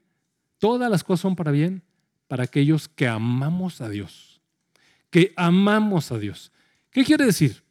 [0.58, 1.84] Todas las cosas son para bien
[2.28, 4.42] para aquellos que amamos a Dios.
[5.12, 6.52] Que amamos a Dios.
[6.90, 7.64] ¿Qué quiere decir?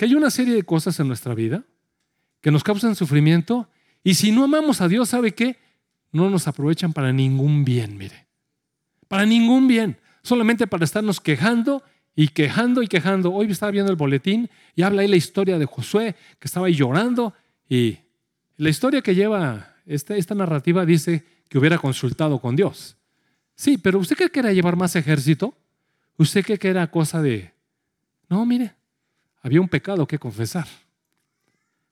[0.00, 1.62] Que hay una serie de cosas en nuestra vida
[2.40, 3.68] que nos causan sufrimiento
[4.02, 5.58] y si no amamos a Dios, ¿sabe qué?
[6.10, 8.26] No nos aprovechan para ningún bien, mire.
[9.08, 9.98] Para ningún bien.
[10.22, 11.82] Solamente para estarnos quejando
[12.16, 13.30] y quejando y quejando.
[13.30, 16.74] Hoy estaba viendo el boletín y habla ahí la historia de Josué, que estaba ahí
[16.74, 17.34] llorando.
[17.68, 17.98] Y
[18.56, 22.96] la historia que lleva esta, esta narrativa dice que hubiera consultado con Dios.
[23.54, 25.54] Sí, pero ¿usted cree que era llevar más ejército?
[26.16, 27.52] ¿Usted cree que era cosa de...
[28.30, 28.79] No, mire,
[29.40, 30.66] había un pecado que confesar.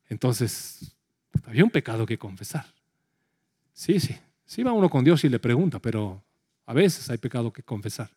[0.09, 0.97] Entonces,
[1.47, 2.67] había un pecado que confesar.
[3.73, 6.23] Sí, sí, sí va uno con Dios y le pregunta, pero
[6.67, 8.11] a veces hay pecado que confesar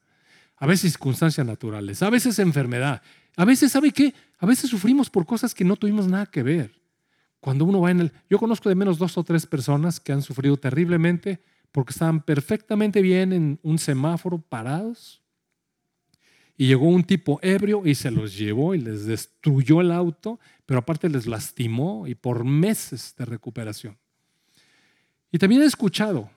[0.62, 3.02] a veces circunstancias naturales, a veces enfermedad,
[3.36, 4.14] a veces, ¿sabe qué?
[4.38, 6.72] A veces sufrimos por cosas que no tuvimos nada que ver.
[7.40, 8.12] Cuando uno va en el...
[8.30, 13.02] Yo conozco de menos dos o tres personas que han sufrido terriblemente porque estaban perfectamente
[13.02, 15.21] bien en un semáforo parados
[16.58, 20.80] y llegó un tipo ebrio y se los llevó y les destruyó el auto, pero
[20.80, 23.98] aparte les lastimó y por meses de recuperación.
[25.32, 26.30] Y también he escuchado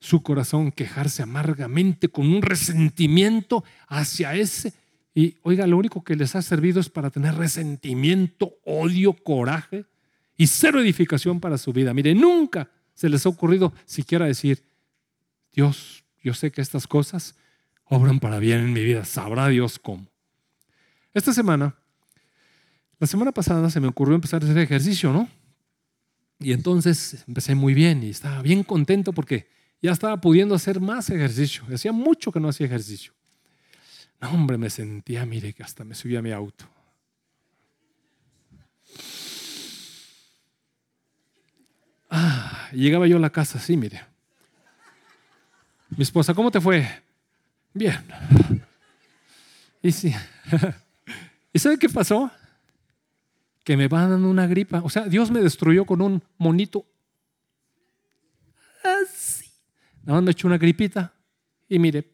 [0.00, 4.74] su corazón quejarse amargamente con un resentimiento hacia ese.
[5.14, 9.86] Y oiga, lo único que les ha servido es para tener resentimiento, odio, coraje
[10.36, 11.94] y cero edificación para su vida.
[11.94, 14.62] Mire, nunca se les ha ocurrido siquiera decir,
[15.52, 17.36] Dios, yo sé que estas cosas
[17.84, 20.06] obran para bien en mi vida, sabrá Dios cómo.
[21.12, 21.76] Esta semana,
[22.98, 25.28] la semana pasada se me ocurrió empezar a hacer ejercicio, ¿no?
[26.40, 29.48] Y entonces empecé muy bien y estaba bien contento porque
[29.80, 31.64] ya estaba pudiendo hacer más ejercicio.
[31.72, 33.12] Hacía mucho que no hacía ejercicio.
[34.20, 36.64] No, hombre, me sentía, mire, que hasta me subía a mi auto.
[42.10, 44.04] Ah, llegaba yo a la casa así, mire.
[45.90, 47.03] Mi esposa, ¿cómo te fue?
[47.74, 48.02] Bien.
[49.82, 50.14] Y sí.
[51.52, 52.30] ¿Y sabe qué pasó?
[53.62, 54.80] Que me va dando una gripa.
[54.82, 56.86] O sea, Dios me destruyó con un monito
[58.82, 59.44] así
[60.04, 61.12] nada más me eché una gripita
[61.68, 62.04] y mire,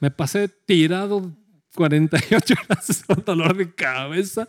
[0.00, 1.32] me pasé tirado
[1.74, 4.48] 48 horas con dolor de cabeza.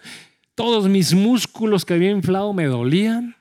[0.56, 3.36] Todos mis músculos que había inflado me dolían.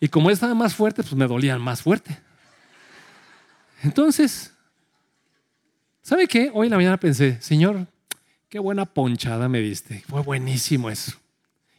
[0.00, 2.18] Y como estaba más fuerte, pues me dolían más fuerte.
[3.82, 4.52] Entonces,
[6.02, 6.50] ¿sabe qué?
[6.52, 7.86] Hoy en la mañana pensé, Señor,
[8.48, 10.02] qué buena ponchada me diste.
[10.08, 11.12] Fue buenísimo eso.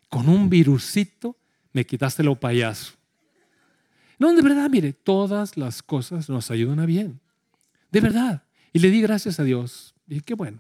[0.08, 1.36] Con un virusito
[1.74, 2.94] me quitaste lo payaso.
[4.18, 7.20] No, de verdad, mire, todas las cosas nos ayudan a bien.
[7.92, 8.44] De verdad.
[8.74, 9.96] Y le di gracias a Dios.
[10.08, 10.60] Y qué bueno,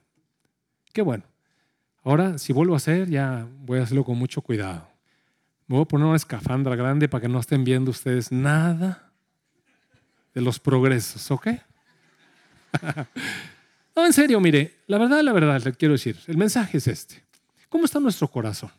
[0.93, 1.23] qué bueno.
[2.03, 4.87] Ahora, si vuelvo a hacer, ya voy a hacerlo con mucho cuidado.
[5.67, 9.08] Voy a poner una escafandra grande para que no estén viendo ustedes nada
[10.33, 11.47] de los progresos, ¿ok?
[13.95, 17.23] no, en serio, mire, la verdad, la verdad, le quiero decir, el mensaje es este.
[17.69, 18.71] ¿Cómo está nuestro corazón?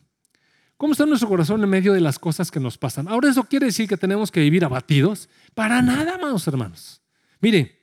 [0.76, 3.06] ¿Cómo está nuestro corazón en medio de las cosas que nos pasan?
[3.06, 5.28] Ahora, ¿eso quiere decir que tenemos que vivir abatidos?
[5.54, 7.02] Para nada, amados hermanos.
[7.40, 7.78] Mire,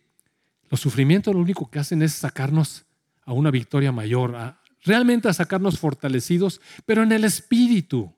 [0.69, 2.85] los sufrimientos lo único que hacen es sacarnos
[3.23, 4.35] a una victoria mayor,
[4.83, 8.11] realmente a sacarnos fortalecidos, pero en el espíritu.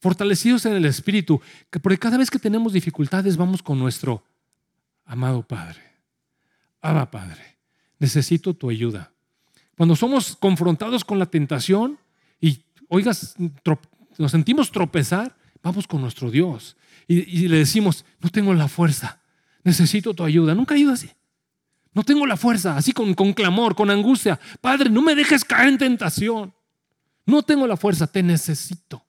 [0.00, 1.40] Fortalecidos en el espíritu,
[1.82, 4.22] porque cada vez que tenemos dificultades vamos con nuestro
[5.10, 5.82] amado Padre.
[6.80, 7.58] Abba Padre,
[7.98, 9.12] necesito tu ayuda.
[9.76, 11.98] Cuando somos confrontados con la tentación
[12.40, 13.34] y, oigas,
[14.18, 16.76] nos sentimos tropezar, vamos con nuestro Dios
[17.08, 19.20] y, le decimos, no tengo la fuerza,
[19.64, 20.54] necesito tu ayuda.
[20.54, 21.10] Nunca ido así.
[21.92, 24.38] No tengo la fuerza, así con, con clamor, con angustia.
[24.60, 26.54] Padre, no me dejes caer en tentación.
[27.26, 29.04] No tengo la fuerza, te necesito.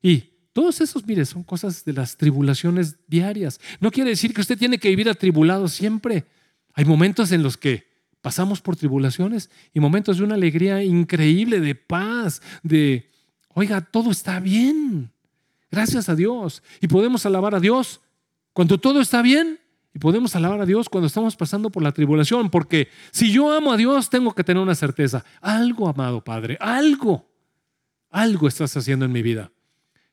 [0.00, 3.60] Y todos esos, mire, son cosas de las tribulaciones diarias.
[3.80, 6.26] No quiere decir que usted tiene que vivir atribulado siempre.
[6.74, 7.86] Hay momentos en los que
[8.20, 13.10] pasamos por tribulaciones y momentos de una alegría increíble, de paz, de,
[13.48, 15.10] oiga, todo está bien.
[15.70, 16.62] Gracias a Dios.
[16.80, 18.00] Y podemos alabar a Dios
[18.52, 19.58] cuando todo está bien
[19.94, 23.72] y podemos alabar a Dios cuando estamos pasando por la tribulación, porque si yo amo
[23.72, 25.24] a Dios, tengo que tener una certeza.
[25.40, 27.26] Algo, amado Padre, algo,
[28.10, 29.50] algo estás haciendo en mi vida.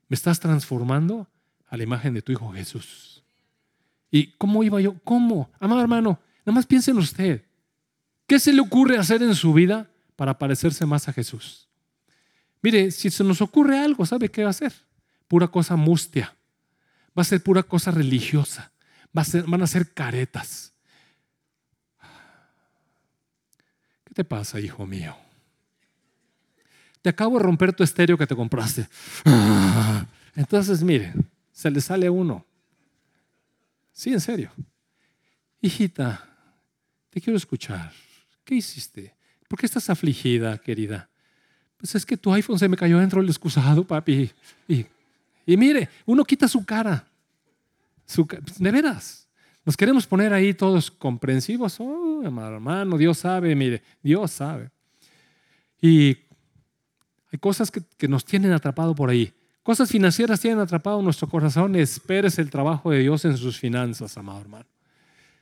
[0.09, 1.29] Me estás transformando
[1.67, 3.23] a la imagen de tu Hijo Jesús.
[4.11, 4.95] ¿Y cómo iba yo?
[5.03, 5.49] ¿Cómo?
[5.59, 7.45] Amado hermano, nada más piensen usted.
[8.27, 11.69] ¿Qué se le ocurre hacer en su vida para parecerse más a Jesús?
[12.61, 14.73] Mire, si se nos ocurre algo, ¿sabe qué va a ser?
[15.27, 16.35] Pura cosa mustia.
[17.17, 18.71] Va a ser pura cosa religiosa
[19.11, 20.73] van a ser caretas.
[24.03, 25.15] ¿Qué te pasa, hijo mío?
[27.01, 28.87] Te acabo de romper tu estéreo que te compraste.
[30.35, 31.13] Entonces, mire,
[31.51, 32.45] se le sale uno.
[33.91, 34.51] Sí, en serio.
[35.61, 36.25] Hijita,
[37.09, 37.91] te quiero escuchar.
[38.43, 39.13] ¿Qué hiciste?
[39.47, 41.09] ¿Por qué estás afligida, querida?
[41.77, 44.31] Pues es que tu iPhone se me cayó dentro del excusado, papi.
[44.67, 44.85] Y,
[45.57, 47.05] mire, uno quita su cara
[48.57, 49.27] de veras.
[49.65, 51.79] Nos queremos poner ahí todos comprensivos.
[51.79, 54.71] Oh, hermano, Dios sabe, mire, Dios sabe.
[55.81, 56.17] Y
[57.31, 59.33] hay cosas que, nos tienen atrapado por ahí.
[59.63, 61.75] Cosas financieras tienen atrapado nuestro corazón.
[61.75, 64.65] Esperes el trabajo de Dios en sus finanzas, amado hermano.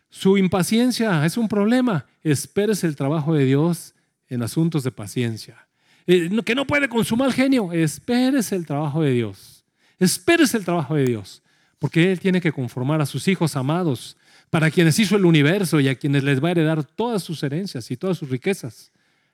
[0.09, 2.05] Su impaciencia es un problema.
[2.23, 3.93] Esperes el trabajo de Dios
[4.27, 5.67] en asuntos de paciencia.
[6.05, 7.71] Eh, que no puede consumar genio.
[7.71, 9.63] Esperes el trabajo de Dios.
[9.99, 11.41] Esperes el trabajo de Dios
[11.79, 14.17] porque Él tiene que conformar a sus hijos amados,
[14.49, 17.91] para quienes hizo el universo y a quienes les va a heredar todas sus herencias
[17.91, 18.91] y todas sus riquezas.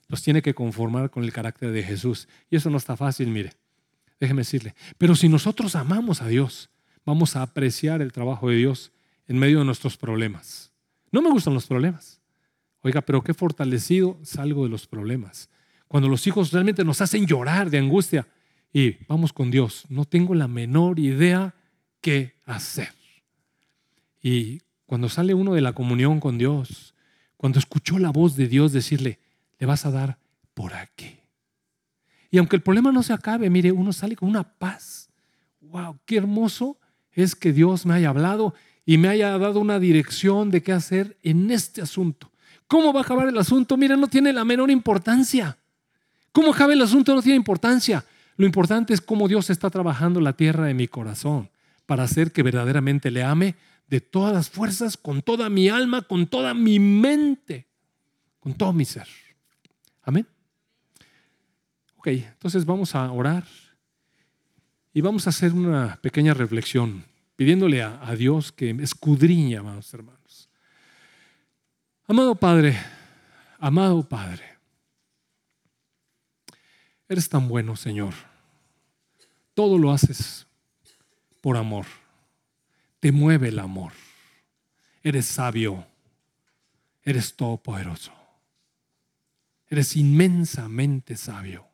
[0.08, 2.28] Los tiene que conformar con el carácter de Jesús.
[2.50, 3.54] Y eso no está fácil, mire.
[4.20, 4.76] Déjeme decirle.
[4.98, 6.70] Pero si nosotros amamos a Dios,
[7.06, 8.92] vamos a apreciar el trabajo de Dios
[9.28, 10.72] en medio de nuestros problemas.
[11.12, 12.22] No me gustan los problemas.
[12.82, 15.50] Oiga, pero qué fortalecido salgo de los problemas.
[15.88, 18.28] Cuando los hijos realmente nos hacen llorar de angustia
[18.74, 19.86] y vamos con Dios.
[19.90, 21.54] No tengo la menor idea
[22.02, 22.94] qué hacer.
[24.22, 26.94] Y cuando sale uno de la comunión con Dios,
[27.38, 29.20] cuando escuchó la voz de Dios decirle,
[29.60, 30.18] le vas a dar
[30.54, 31.20] por aquí.
[32.30, 35.10] Y aunque el problema no se acabe, mire, uno sale con una paz.
[35.62, 36.00] ¡Wow!
[36.06, 36.80] ¡Qué hermoso
[37.12, 41.18] es que Dios me haya hablado y me haya dado una dirección de qué hacer
[41.22, 42.32] en este asunto!
[42.68, 43.78] ¿Cómo va a acabar el asunto?
[43.78, 45.58] Mire, no tiene la menor importancia.
[46.32, 47.14] ¿Cómo acaba el asunto?
[47.14, 48.04] No tiene importancia.
[48.36, 51.52] Lo importante es cómo Dios está trabajando la tierra de mi corazón
[51.86, 53.56] para hacer que verdaderamente le ame
[53.88, 57.68] de todas las fuerzas, con toda mi alma, con toda mi mente,
[58.40, 59.08] con todo mi ser.
[60.04, 60.28] Amén.
[61.96, 63.46] Ok, entonces vamos a orar
[64.94, 70.50] y vamos a hacer una pequeña reflexión, pidiéndole a, a Dios que escudriñe, amados hermanos.
[72.06, 72.78] Amado Padre,
[73.58, 74.44] amado Padre,
[77.08, 78.14] eres tan bueno, Señor.
[79.54, 80.46] Todo lo haces
[81.42, 81.86] por amor.
[83.00, 83.92] te mueve el amor.
[85.04, 85.86] Eres sabio,
[87.04, 88.14] eres todopoderoso,
[89.74, 91.68] eres inmensamente sabio.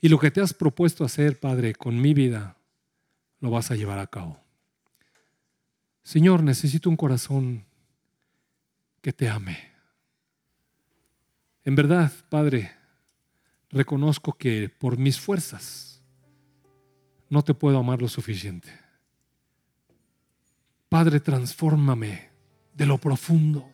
[0.00, 2.56] Y lo que te has propuesto hacer, Padre, con mi vida,
[3.40, 4.40] lo vas a llevar a cabo.
[6.02, 7.64] Señor, necesito un corazón
[9.00, 9.72] que te ame.
[11.64, 12.72] En verdad, Padre,
[13.70, 16.02] reconozco que por mis fuerzas
[17.28, 18.70] no te puedo amar lo suficiente.
[20.88, 22.30] Padre, transfórmame
[22.72, 23.73] de lo profundo.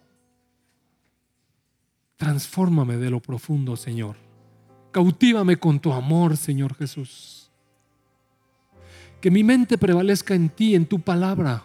[2.20, 4.14] Transfórmame de lo profundo, Señor.
[4.92, 7.50] Cautívame con tu amor, Señor Jesús.
[9.22, 11.64] Que mi mente prevalezca en ti, en tu palabra.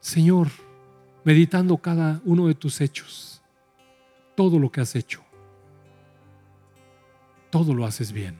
[0.00, 0.48] Señor,
[1.24, 3.42] meditando cada uno de tus hechos,
[4.34, 5.20] todo lo que has hecho,
[7.50, 8.38] todo lo haces bien.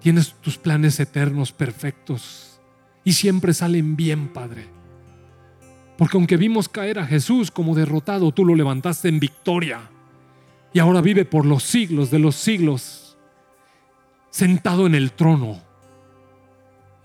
[0.00, 2.60] Tienes tus planes eternos perfectos
[3.04, 4.75] y siempre salen bien, Padre.
[5.96, 9.90] Porque aunque vimos caer a Jesús como derrotado, tú lo levantaste en victoria
[10.72, 13.16] y ahora vive por los siglos de los siglos,
[14.28, 15.62] sentado en el trono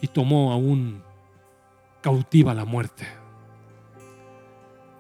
[0.02, 1.02] y tomó aún
[2.02, 3.08] cautiva la muerte.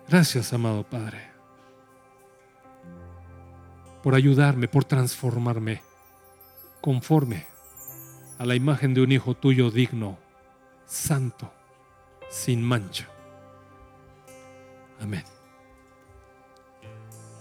[0.08, 1.20] Gracias, amado Padre,
[4.02, 5.82] por ayudarme, por transformarme
[6.80, 7.46] conforme
[8.39, 10.18] a la imagen de un Hijo tuyo digno,
[10.86, 11.52] santo,
[12.30, 13.11] sin mancha.
[15.02, 15.30] Amén.